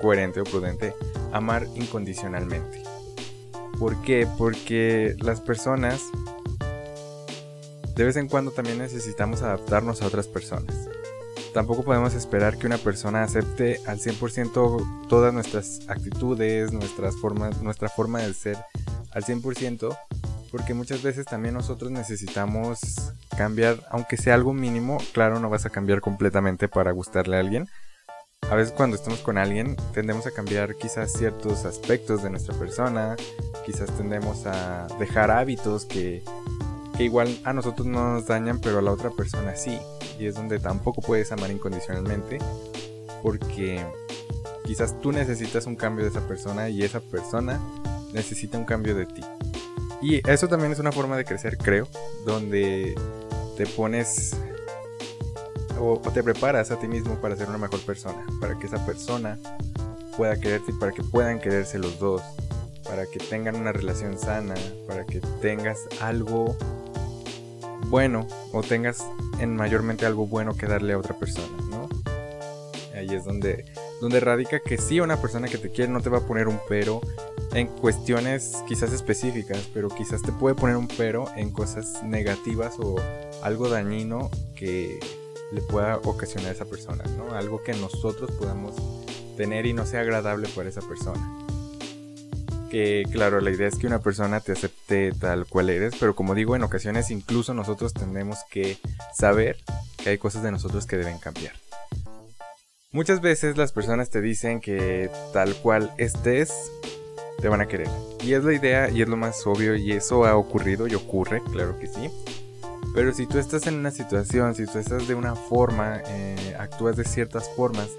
coherente 0.01 0.41
o 0.41 0.43
prudente 0.43 0.93
amar 1.31 1.67
incondicionalmente. 1.75 2.94
¿Por 3.79 4.01
qué? 4.01 4.27
Porque 4.37 5.15
las 5.19 5.41
personas 5.41 6.01
de 7.95 8.03
vez 8.03 8.17
en 8.17 8.27
cuando 8.27 8.51
también 8.51 8.77
necesitamos 8.77 9.41
adaptarnos 9.41 10.01
a 10.01 10.07
otras 10.07 10.27
personas. 10.27 10.89
Tampoco 11.53 11.83
podemos 11.83 12.13
esperar 12.13 12.57
que 12.57 12.67
una 12.67 12.77
persona 12.77 13.23
acepte 13.23 13.79
al 13.87 13.99
100% 13.99 15.07
todas 15.07 15.33
nuestras 15.33 15.79
actitudes, 15.87 16.73
nuestras 16.73 17.15
formas, 17.15 17.61
nuestra 17.61 17.87
forma 17.87 18.19
de 18.19 18.33
ser 18.33 18.57
al 19.11 19.23
100%, 19.23 19.97
porque 20.51 20.73
muchas 20.73 21.01
veces 21.01 21.25
también 21.25 21.53
nosotros 21.53 21.91
necesitamos 21.91 23.13
cambiar, 23.37 23.79
aunque 23.89 24.17
sea 24.17 24.33
algo 24.33 24.51
mínimo, 24.51 24.97
claro, 25.13 25.39
no 25.39 25.49
vas 25.49 25.65
a 25.65 25.69
cambiar 25.69 26.01
completamente 26.01 26.67
para 26.67 26.91
gustarle 26.91 27.37
a 27.37 27.39
alguien, 27.39 27.69
a 28.49 28.55
veces 28.55 28.73
cuando 28.73 28.95
estamos 28.95 29.19
con 29.19 29.37
alguien 29.37 29.75
tendemos 29.93 30.27
a 30.27 30.31
cambiar 30.31 30.75
quizás 30.75 31.11
ciertos 31.11 31.65
aspectos 31.65 32.21
de 32.23 32.29
nuestra 32.29 32.53
persona, 32.55 33.15
quizás 33.65 33.89
tendemos 33.97 34.45
a 34.45 34.87
dejar 34.99 35.31
hábitos 35.31 35.85
que, 35.85 36.23
igual 36.99 37.39
a 37.43 37.53
nosotros 37.53 37.87
no 37.87 38.13
nos 38.13 38.27
dañan, 38.27 38.59
pero 38.59 38.79
a 38.79 38.81
la 38.81 38.91
otra 38.91 39.09
persona 39.09 39.55
sí. 39.55 39.79
Y 40.19 40.27
es 40.27 40.35
donde 40.35 40.59
tampoco 40.59 41.01
puedes 41.01 41.31
amar 41.31 41.51
incondicionalmente, 41.51 42.37
porque 43.23 43.83
quizás 44.65 44.99
tú 45.01 45.11
necesitas 45.11 45.65
un 45.65 45.75
cambio 45.75 46.05
de 46.05 46.11
esa 46.11 46.25
persona 46.27 46.69
y 46.69 46.83
esa 46.83 46.99
persona 46.99 47.59
necesita 48.13 48.57
un 48.57 48.65
cambio 48.65 48.95
de 48.95 49.07
ti. 49.07 49.21
Y 50.01 50.21
eso 50.29 50.47
también 50.47 50.71
es 50.71 50.79
una 50.79 50.91
forma 50.91 51.17
de 51.17 51.25
crecer, 51.25 51.57
creo, 51.57 51.87
donde 52.25 52.95
te 53.57 53.65
pones 53.65 54.35
o, 55.93 55.99
te 56.11 56.23
preparas 56.23 56.71
a 56.71 56.79
ti 56.79 56.87
mismo 56.87 57.15
para 57.15 57.35
ser 57.35 57.49
una 57.49 57.57
mejor 57.57 57.79
persona, 57.81 58.25
para 58.41 58.57
que 58.57 58.67
esa 58.67 58.83
persona 58.85 59.37
pueda 60.17 60.39
quererte 60.39 60.71
y 60.71 60.75
para 60.75 60.91
que 60.91 61.03
puedan 61.03 61.39
quererse 61.39 61.77
los 61.77 61.99
dos, 61.99 62.21
para 62.83 63.05
que 63.05 63.19
tengan 63.19 63.55
una 63.55 63.71
relación 63.71 64.17
sana, 64.17 64.55
para 64.87 65.05
que 65.05 65.19
tengas 65.41 65.79
algo 66.01 66.55
bueno 67.89 68.27
o 68.51 68.63
tengas 68.63 69.05
en 69.39 69.55
mayormente 69.55 70.05
algo 70.05 70.25
bueno 70.25 70.55
que 70.55 70.65
darle 70.65 70.93
a 70.93 70.97
otra 70.97 71.17
persona, 71.17 71.55
¿no? 71.69 71.87
Ahí 72.95 73.13
es 73.13 73.25
donde, 73.25 73.65
radica 74.19 74.61
que 74.61 74.77
sí, 74.77 74.99
una 75.01 75.17
persona 75.17 75.47
que 75.47 75.57
te 75.57 75.69
quiere 75.69 75.91
no 75.91 76.01
te 76.01 76.09
va 76.09 76.19
a 76.19 76.21
poner 76.21 76.47
un 76.47 76.59
pero 76.69 77.01
en 77.53 77.67
cuestiones 77.67 78.63
quizás 78.67 78.93
específicas, 78.93 79.69
pero 79.73 79.89
quizás 79.89 80.21
te 80.21 80.31
puede 80.31 80.55
poner 80.55 80.77
un 80.77 80.87
pero 80.87 81.25
en 81.35 81.51
cosas 81.51 82.01
negativas 82.03 82.75
o 82.79 82.95
algo 83.43 83.67
dañino 83.67 84.29
que 84.55 84.99
le 85.51 85.61
pueda 85.61 85.97
ocasionar 85.97 86.49
a 86.49 86.53
esa 86.53 86.65
persona, 86.65 87.03
¿no? 87.17 87.33
Algo 87.33 87.63
que 87.63 87.73
nosotros 87.73 88.31
podamos 88.31 88.75
tener 89.35 89.65
y 89.65 89.73
no 89.73 89.85
sea 89.85 90.01
agradable 90.01 90.47
para 90.49 90.69
esa 90.69 90.81
persona. 90.81 91.45
Que 92.69 93.05
claro, 93.11 93.39
la 93.41 93.51
idea 93.51 93.67
es 93.67 93.75
que 93.75 93.87
una 93.87 93.99
persona 93.99 94.39
te 94.39 94.51
acepte 94.51 95.11
tal 95.13 95.45
cual 95.45 95.69
eres, 95.69 95.93
pero 95.99 96.15
como 96.15 96.35
digo, 96.35 96.55
en 96.55 96.63
ocasiones 96.63 97.11
incluso 97.11 97.53
nosotros 97.53 97.93
tenemos 97.93 98.39
que 98.49 98.77
saber 99.13 99.57
que 100.03 100.09
hay 100.09 100.17
cosas 100.17 100.43
de 100.43 100.51
nosotros 100.51 100.85
que 100.85 100.97
deben 100.97 101.19
cambiar. 101.19 101.53
Muchas 102.91 103.21
veces 103.21 103.57
las 103.57 103.71
personas 103.71 104.09
te 104.09 104.21
dicen 104.21 104.61
que 104.61 105.09
tal 105.33 105.53
cual 105.55 105.93
estés, 105.97 106.71
te 107.39 107.49
van 107.49 107.61
a 107.61 107.67
querer. 107.67 107.89
Y 108.23 108.33
es 108.33 108.43
la 108.43 108.53
idea 108.53 108.89
y 108.89 109.01
es 109.01 109.09
lo 109.09 109.17
más 109.17 109.45
obvio 109.45 109.75
y 109.75 109.91
eso 109.91 110.25
ha 110.25 110.35
ocurrido 110.35 110.87
y 110.87 110.95
ocurre, 110.95 111.41
claro 111.51 111.77
que 111.77 111.87
sí. 111.87 112.09
Pero 112.95 113.13
si 113.13 113.27
tú 113.27 113.39
estás 113.39 113.67
en 113.67 113.75
una 113.75 113.91
situación, 113.91 114.55
si 114.55 114.65
tú 114.65 114.79
estás 114.79 115.05
de 115.05 115.15
una 115.15 115.35
forma, 115.35 116.01
eh, 116.07 116.55
actúas 116.57 116.95
de 116.95 117.03
ciertas 117.03 117.49
formas, 117.49 117.89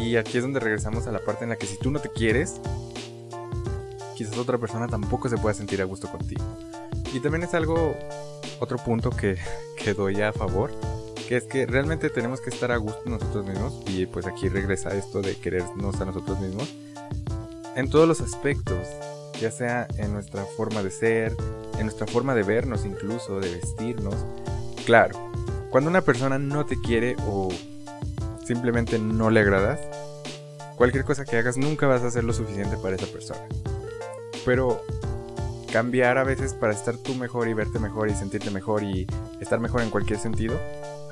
y 0.00 0.16
aquí 0.16 0.38
es 0.38 0.42
donde 0.42 0.58
regresamos 0.58 1.06
a 1.06 1.12
la 1.12 1.20
parte 1.20 1.44
en 1.44 1.50
la 1.50 1.56
que 1.56 1.66
si 1.66 1.78
tú 1.78 1.92
no 1.92 2.00
te 2.00 2.10
quieres, 2.10 2.60
quizás 4.16 4.36
otra 4.36 4.58
persona 4.58 4.88
tampoco 4.88 5.28
se 5.28 5.36
pueda 5.36 5.54
sentir 5.54 5.80
a 5.80 5.84
gusto 5.84 6.10
contigo. 6.10 6.42
Y 7.14 7.20
también 7.20 7.44
es 7.44 7.54
algo, 7.54 7.96
otro 8.58 8.78
punto 8.78 9.10
que, 9.10 9.38
que 9.76 9.94
doy 9.94 10.20
a 10.22 10.32
favor, 10.32 10.72
que 11.28 11.36
es 11.36 11.44
que 11.44 11.64
realmente 11.66 12.10
tenemos 12.10 12.40
que 12.40 12.50
estar 12.50 12.72
a 12.72 12.78
gusto 12.78 13.02
nosotros 13.06 13.46
mismos, 13.46 13.80
y 13.86 14.06
pues 14.06 14.26
aquí 14.26 14.48
regresa 14.48 14.90
esto 14.90 15.22
de 15.22 15.36
querernos 15.36 16.00
a 16.00 16.04
nosotros 16.04 16.40
mismos, 16.40 16.68
en 17.76 17.88
todos 17.88 18.08
los 18.08 18.20
aspectos, 18.20 18.88
ya 19.40 19.50
sea 19.50 19.88
en 19.96 20.12
nuestra 20.12 20.44
forma 20.44 20.82
de 20.82 20.90
ser, 20.90 21.34
en 21.78 21.86
nuestra 21.86 22.06
forma 22.06 22.34
de 22.34 22.42
vernos 22.42 22.84
incluso, 22.84 23.40
de 23.40 23.54
vestirnos. 23.54 24.14
Claro, 24.84 25.18
cuando 25.70 25.88
una 25.88 26.02
persona 26.02 26.38
no 26.38 26.66
te 26.66 26.80
quiere 26.80 27.16
o 27.26 27.48
simplemente 28.44 28.98
no 28.98 29.30
le 29.30 29.40
agradas, 29.40 29.80
cualquier 30.76 31.04
cosa 31.04 31.24
que 31.24 31.36
hagas 31.36 31.56
nunca 31.56 31.86
vas 31.86 32.02
a 32.02 32.08
hacer 32.08 32.24
lo 32.24 32.32
suficiente 32.32 32.76
para 32.76 32.96
esa 32.96 33.06
persona. 33.06 33.46
Pero 34.44 34.82
cambiar 35.72 36.18
a 36.18 36.24
veces 36.24 36.54
para 36.54 36.72
estar 36.72 36.96
tú 36.96 37.14
mejor 37.14 37.48
y 37.48 37.54
verte 37.54 37.78
mejor 37.78 38.08
y 38.08 38.14
sentirte 38.14 38.50
mejor 38.50 38.82
y 38.82 39.06
estar 39.40 39.60
mejor 39.60 39.82
en 39.82 39.90
cualquier 39.90 40.18
sentido, 40.18 40.58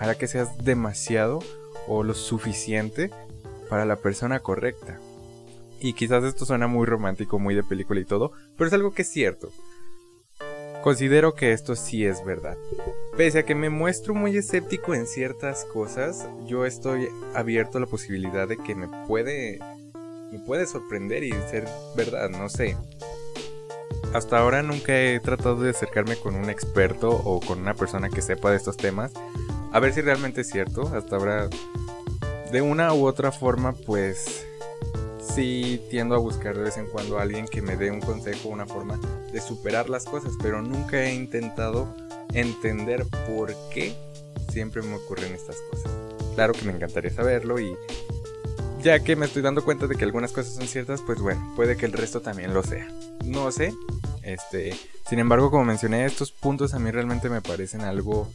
hará 0.00 0.16
que 0.16 0.26
seas 0.26 0.58
demasiado 0.64 1.38
o 1.86 2.02
lo 2.02 2.14
suficiente 2.14 3.10
para 3.68 3.84
la 3.84 3.96
persona 3.96 4.40
correcta. 4.40 4.98
Y 5.80 5.92
quizás 5.92 6.24
esto 6.24 6.44
suena 6.44 6.66
muy 6.66 6.86
romántico, 6.86 7.38
muy 7.38 7.54
de 7.54 7.62
película 7.62 8.00
y 8.00 8.04
todo, 8.04 8.32
pero 8.56 8.68
es 8.68 8.74
algo 8.74 8.92
que 8.92 9.02
es 9.02 9.08
cierto. 9.08 9.50
Considero 10.82 11.34
que 11.34 11.52
esto 11.52 11.76
sí 11.76 12.04
es 12.04 12.24
verdad. 12.24 12.56
Pese 13.16 13.40
a 13.40 13.42
que 13.44 13.54
me 13.54 13.68
muestro 13.68 14.14
muy 14.14 14.36
escéptico 14.36 14.94
en 14.94 15.06
ciertas 15.06 15.64
cosas, 15.64 16.28
yo 16.46 16.64
estoy 16.64 17.08
abierto 17.34 17.78
a 17.78 17.80
la 17.80 17.86
posibilidad 17.86 18.46
de 18.46 18.56
que 18.56 18.74
me 18.74 18.88
puede 19.06 19.58
me 20.30 20.38
puede 20.40 20.66
sorprender 20.66 21.24
y 21.24 21.32
ser 21.32 21.66
verdad, 21.96 22.28
no 22.28 22.48
sé. 22.48 22.76
hasta 24.14 24.38
ahora 24.38 24.62
nunca 24.62 24.98
he 24.98 25.20
tratado 25.20 25.56
de 25.56 25.70
acercarme 25.70 26.16
con 26.16 26.34
un 26.34 26.50
experto 26.50 27.10
o 27.10 27.40
con 27.40 27.60
una 27.60 27.74
persona 27.74 28.08
que 28.08 28.22
sepa 28.22 28.50
de 28.50 28.56
estos 28.56 28.76
temas. 28.76 29.12
A 29.72 29.80
ver 29.80 29.92
si 29.92 30.00
realmente 30.00 30.42
es 30.42 30.48
cierto. 30.48 30.90
Hasta 30.94 31.16
ahora, 31.16 31.48
de 32.50 32.62
una 32.62 32.94
u 32.94 33.06
otra 33.06 33.32
forma, 33.32 33.72
pues 33.74 34.46
sí 35.38 35.80
tiendo 35.88 36.16
a 36.16 36.18
buscar 36.18 36.56
de 36.56 36.64
vez 36.64 36.78
en 36.78 36.86
cuando 36.86 37.16
a 37.16 37.22
alguien 37.22 37.46
que 37.46 37.62
me 37.62 37.76
dé 37.76 37.92
un 37.92 38.00
consejo, 38.00 38.48
una 38.48 38.66
forma 38.66 38.98
de 39.32 39.40
superar 39.40 39.88
las 39.88 40.04
cosas. 40.04 40.32
Pero 40.42 40.62
nunca 40.62 41.04
he 41.04 41.14
intentado 41.14 41.94
entender 42.34 43.06
por 43.28 43.54
qué 43.72 43.94
siempre 44.50 44.82
me 44.82 44.96
ocurren 44.96 45.32
estas 45.32 45.56
cosas. 45.70 45.92
Claro 46.34 46.54
que 46.54 46.64
me 46.64 46.72
encantaría 46.72 47.12
saberlo 47.12 47.60
y 47.60 47.72
ya 48.82 48.98
que 48.98 49.14
me 49.14 49.26
estoy 49.26 49.42
dando 49.42 49.64
cuenta 49.64 49.86
de 49.86 49.94
que 49.94 50.04
algunas 50.04 50.32
cosas 50.32 50.54
son 50.54 50.66
ciertas, 50.66 51.02
pues 51.02 51.20
bueno, 51.20 51.52
puede 51.54 51.76
que 51.76 51.86
el 51.86 51.92
resto 51.92 52.20
también 52.20 52.52
lo 52.52 52.64
sea. 52.64 52.88
No 53.24 53.52
sé. 53.52 53.72
Este, 54.24 54.76
sin 55.08 55.20
embargo, 55.20 55.52
como 55.52 55.64
mencioné, 55.64 56.04
estos 56.04 56.32
puntos 56.32 56.74
a 56.74 56.80
mí 56.80 56.90
realmente 56.90 57.28
me 57.28 57.42
parecen 57.42 57.82
algo 57.82 58.28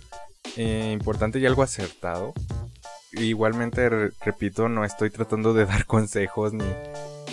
eh, 0.56 0.92
importante 0.94 1.38
y 1.40 1.46
algo 1.46 1.64
acertado. 1.64 2.34
Igualmente, 3.14 3.90
repito, 4.26 4.70
no 4.70 4.84
estoy 4.84 5.12
tratando 5.12 5.54
de 5.54 5.66
dar 5.68 5.86
consejos 5.86 6.54
ni, 6.54 6.66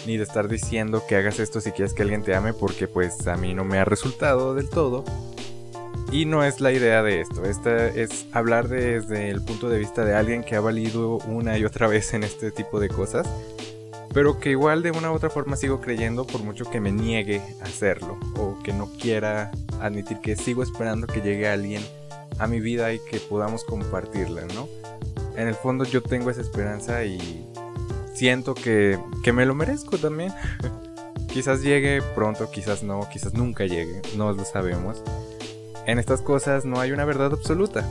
ni 0.07 0.17
de 0.17 0.25
estar 0.25 0.49
diciendo 0.49 1.03
que 1.09 1.17
hagas 1.17 1.39
esto 1.39 1.61
si 1.61 1.73
quieres 1.73 1.95
que 1.95 2.03
alguien 2.03 2.23
te 2.23 2.35
ame, 2.35 2.53
porque 2.53 2.87
pues 2.87 3.27
a 3.27 3.37
mí 3.37 3.55
no 3.55 3.65
me 3.65 3.79
ha 3.79 3.85
resultado 3.85 4.55
del 4.55 4.69
todo. 4.69 5.05
Y 6.13 6.25
no 6.25 6.45
es 6.45 6.61
la 6.61 6.73
idea 6.73 7.05
de 7.05 7.21
esto, 7.21 7.45
esta 7.45 7.87
es 7.87 8.27
hablar 8.33 8.69
desde 8.69 9.31
el 9.31 9.43
punto 9.43 9.69
de 9.69 9.79
vista 9.79 10.05
de 10.05 10.15
alguien 10.15 10.43
que 10.43 10.57
ha 10.57 10.61
valido 10.61 11.19
una 11.19 11.57
y 11.57 11.65
otra 11.65 11.87
vez 11.87 12.15
en 12.15 12.25
este 12.25 12.51
tipo 12.51 12.81
de 12.81 12.89
cosas, 12.89 13.29
pero 14.13 14.41
que 14.41 14.51
igual 14.51 14.83
de 14.83 14.91
una 14.91 15.13
u 15.13 15.15
otra 15.15 15.31
forma 15.31 15.55
sigo 15.55 15.81
creyendo 15.81 16.27
por 16.27 16.43
mucho 16.43 16.69
que 16.69 16.81
me 16.81 16.91
niegue 16.91 17.41
a 17.61 17.65
hacerlo 17.67 18.19
o 18.37 18.61
que 18.65 18.73
no 18.73 18.91
quiera 19.01 19.53
admitir 19.81 20.19
que 20.19 20.35
sigo 20.35 20.65
esperando 20.65 21.07
que 21.07 21.21
llegue 21.21 21.49
alguien 21.49 21.83
a 22.41 22.49
mi 22.49 22.59
vida 22.59 22.93
y 22.93 22.99
que 23.09 23.21
podamos 23.21 23.63
compartirla, 23.63 24.47
¿no? 24.53 24.80
En 25.41 25.49
el 25.49 25.55
fondo 25.55 25.85
yo 25.85 26.03
tengo 26.03 26.31
esa 26.31 26.41
esperanza 26.41 27.05
y 27.05 27.47
siento 28.15 28.55
que, 28.55 28.99
que 29.23 29.33
me 29.33 29.47
lo 29.47 29.55
merezco 29.55 29.99
también. 29.99 30.33
quizás 31.33 31.63
llegue 31.63 32.03
pronto, 32.15 32.51
quizás 32.51 32.83
no, 32.83 33.09
quizás 33.13 33.35
nunca 33.35 33.65
llegue, 33.65 34.03
no 34.17 34.33
lo 34.33 34.45
sabemos 34.45 35.03
en 35.91 35.99
estas 35.99 36.21
cosas 36.21 36.65
no 36.65 36.81
hay 36.81 36.93
una 36.93 37.05
verdad 37.05 37.33
absoluta. 37.33 37.89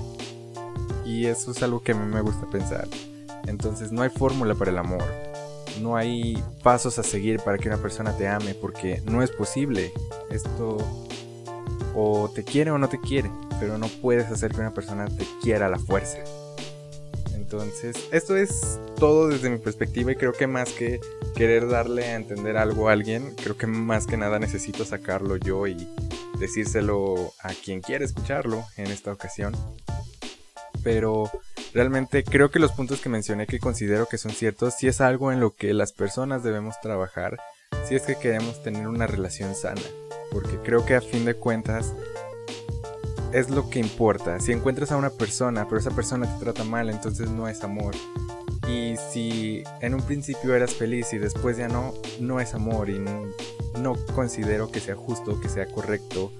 Y 1.05 1.25
eso 1.25 1.51
es 1.51 1.61
algo 1.63 1.81
que 1.81 1.91
a 1.91 1.95
mí 1.95 2.13
me 2.13 2.21
gusta 2.21 2.49
pensar. 2.49 2.87
Entonces 3.47 3.91
no 3.91 4.03
hay 4.03 4.09
fórmula 4.09 4.55
para 4.55 4.71
el 4.71 4.77
amor. 4.77 5.03
No 5.81 5.95
hay 5.95 6.41
pasos 6.63 6.99
a 6.99 7.03
seguir 7.03 7.39
para 7.41 7.57
que 7.57 7.67
una 7.67 7.77
persona 7.77 8.15
te 8.15 8.27
ame 8.27 8.53
porque 8.53 9.01
no 9.05 9.23
es 9.23 9.31
posible. 9.31 9.91
Esto 10.29 10.77
o 11.95 12.29
te 12.33 12.43
quiere 12.43 12.71
o 12.71 12.77
no 12.77 12.87
te 12.87 12.99
quiere, 13.01 13.31
pero 13.59 13.77
no 13.77 13.87
puedes 14.01 14.31
hacer 14.31 14.51
que 14.51 14.61
una 14.61 14.73
persona 14.73 15.07
te 15.07 15.25
quiera 15.41 15.65
a 15.65 15.69
la 15.69 15.79
fuerza. 15.79 16.19
Entonces, 17.51 17.95
esto 18.11 18.37
es 18.37 18.79
todo 18.99 19.27
desde 19.27 19.49
mi 19.49 19.57
perspectiva 19.57 20.11
y 20.11 20.15
creo 20.15 20.33
que 20.33 20.45
más 20.45 20.69
que 20.69 20.99
querer 21.35 21.67
darle 21.67 22.05
a 22.05 22.15
entender 22.15 22.57
algo 22.57 22.89
a 22.89 22.91
alguien, 22.91 23.33
creo 23.41 23.57
que 23.57 23.65
más 23.65 24.05
que 24.05 24.17
nada 24.17 24.37
necesito 24.37 24.85
sacarlo 24.85 25.35
yo 25.35 25.65
y 25.65 25.75
decírselo 26.39 27.33
a 27.41 27.49
quien 27.55 27.81
quiera 27.81 28.05
escucharlo 28.05 28.63
en 28.77 28.91
esta 28.91 29.11
ocasión. 29.11 29.55
Pero 30.83 31.31
realmente 31.73 32.23
creo 32.23 32.51
que 32.51 32.59
los 32.59 32.71
puntos 32.71 33.01
que 33.01 33.09
mencioné 33.09 33.47
que 33.47 33.57
considero 33.57 34.05
que 34.05 34.19
son 34.19 34.31
ciertos, 34.31 34.75
si 34.75 34.87
es 34.87 35.01
algo 35.01 35.31
en 35.31 35.39
lo 35.39 35.55
que 35.55 35.73
las 35.73 35.91
personas 35.91 36.43
debemos 36.43 36.79
trabajar 36.83 37.39
si 37.83 37.95
es 37.95 38.03
que 38.03 38.15
queremos 38.15 38.61
tener 38.61 38.87
una 38.87 39.07
relación 39.07 39.55
sana. 39.55 39.81
Porque 40.31 40.57
creo 40.63 40.85
que 40.85 40.93
a 40.93 41.01
fin 41.01 41.25
de 41.25 41.33
cuentas 41.33 41.95
es 43.33 43.49
lo 43.49 43.69
que 43.69 43.79
importa. 43.79 44.39
Si 44.39 44.51
encuentras 44.51 44.91
a 44.91 44.97
una 44.97 45.09
persona, 45.09 45.65
pero 45.67 45.79
esa 45.79 45.91
persona 45.91 46.31
te 46.31 46.43
trata 46.43 46.63
mal, 46.63 46.89
entonces 46.89 47.29
no 47.29 47.47
es 47.47 47.63
amor. 47.63 47.95
Y 48.67 48.95
si 49.11 49.63
en 49.81 49.95
un 49.95 50.01
principio 50.01 50.55
eras 50.55 50.73
feliz 50.73 51.13
y 51.13 51.17
después 51.17 51.57
ya 51.57 51.67
no, 51.67 51.93
no 52.19 52.39
es 52.39 52.53
amor 52.53 52.89
y 52.89 52.99
no 52.99 53.95
considero 54.13 54.71
que 54.71 54.79
sea 54.79 54.95
justo, 54.95 55.39
que 55.39 55.49
sea 55.49 55.65
correcto 55.67 56.31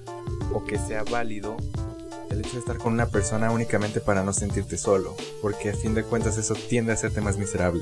o 0.53 0.63
que 0.63 0.77
sea 0.77 1.03
válido 1.03 1.57
el 2.29 2.39
hecho 2.39 2.53
de 2.53 2.59
estar 2.59 2.77
con 2.77 2.93
una 2.93 3.07
persona 3.07 3.51
únicamente 3.51 3.99
para 3.99 4.23
no 4.23 4.33
sentirte 4.33 4.77
solo, 4.77 5.15
porque 5.41 5.71
a 5.71 5.73
fin 5.73 5.95
de 5.95 6.03
cuentas 6.03 6.37
eso 6.37 6.53
tiende 6.53 6.91
a 6.91 6.95
hacerte 6.95 7.21
más 7.21 7.37
miserable. 7.37 7.81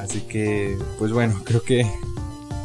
Así 0.00 0.20
que, 0.22 0.76
pues 0.98 1.12
bueno, 1.12 1.40
creo 1.44 1.62
que 1.62 1.88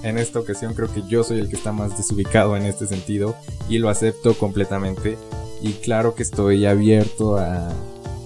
en 0.04 0.18
esta 0.18 0.40
ocasión 0.40 0.74
creo 0.74 0.92
que 0.92 1.04
yo 1.08 1.24
soy 1.24 1.40
el 1.40 1.50
que 1.50 1.56
está 1.56 1.72
más 1.72 1.98
desubicado 1.98 2.56
en 2.56 2.64
este 2.64 2.88
sentido 2.88 3.36
y 3.68 3.78
lo 3.78 3.90
acepto 3.90 4.38
completamente. 4.38 5.18
Y 5.62 5.74
claro 5.74 6.16
que 6.16 6.24
estoy 6.24 6.66
abierto 6.66 7.38
a 7.38 7.70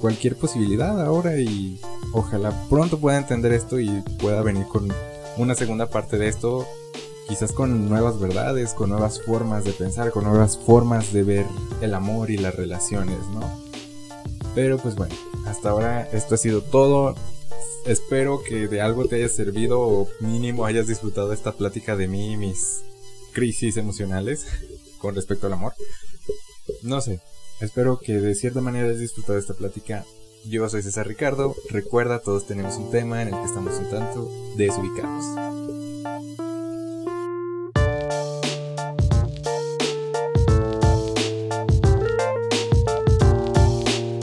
cualquier 0.02 0.36
posibilidad 0.36 1.04
ahora 1.04 1.38
y 1.38 1.80
ojalá 2.14 2.52
pronto 2.70 3.00
pueda 3.00 3.18
entender 3.18 3.54
esto 3.54 3.80
y 3.80 3.90
pueda 4.20 4.42
venir 4.42 4.68
con 4.68 4.92
una 5.38 5.56
segunda 5.56 5.90
parte 5.90 6.18
de 6.18 6.28
esto 6.28 6.68
quizás 7.28 7.52
con 7.52 7.90
nuevas 7.90 8.20
verdades, 8.20 8.74
con 8.74 8.90
nuevas 8.90 9.22
formas 9.22 9.64
de 9.64 9.72
pensar, 9.72 10.12
con 10.12 10.26
nuevas 10.26 10.58
formas 10.58 11.14
de 11.14 11.24
ver 11.24 11.46
el 11.82 11.94
amor 11.94 12.30
y 12.30 12.38
las 12.38 12.56
relaciones, 12.56 13.18
¿no? 13.34 13.42
Pero 14.56 14.78
pues 14.78 14.96
bueno, 14.96 15.16
hasta 15.48 15.70
ahora 15.70 16.08
esto 16.12 16.36
ha 16.36 16.38
sido 16.38 16.62
todo. 16.62 17.16
Espero 17.86 18.42
que 18.44 18.68
de 18.68 18.82
algo 18.82 19.08
te 19.08 19.18
haya 19.18 19.28
servido 19.28 19.82
o 19.82 20.08
mínimo 20.22 20.66
hayas 20.66 20.88
disfrutado 20.88 21.34
esta 21.34 21.52
plática 21.52 21.98
de 21.98 22.08
mí 22.08 22.34
y 22.34 22.38
mis 22.38 22.82
crisis 23.34 23.76
emocionales 23.76 24.46
con 25.00 25.16
respecto 25.16 25.48
al 25.48 25.54
amor. 25.54 25.74
No 26.82 27.02
sé, 27.02 27.20
espero 27.60 28.00
que 28.00 28.14
de 28.14 28.36
cierta 28.36 28.62
manera 28.62 28.88
hayas 28.88 29.00
disfrutado 29.00 29.38
esta 29.38 29.54
plática. 29.54 30.06
Yo 30.46 30.68
soy 30.70 30.82
César 30.82 31.08
Ricardo. 31.08 31.56
Recuerda, 31.70 32.20
todos 32.20 32.46
tenemos 32.46 32.76
un 32.76 32.90
tema 32.90 33.22
en 33.22 33.30
el 33.30 33.34
que 33.34 33.46
estamos 33.46 33.74
un 33.76 33.90
tanto 33.90 34.30
desubicados. 34.56 35.63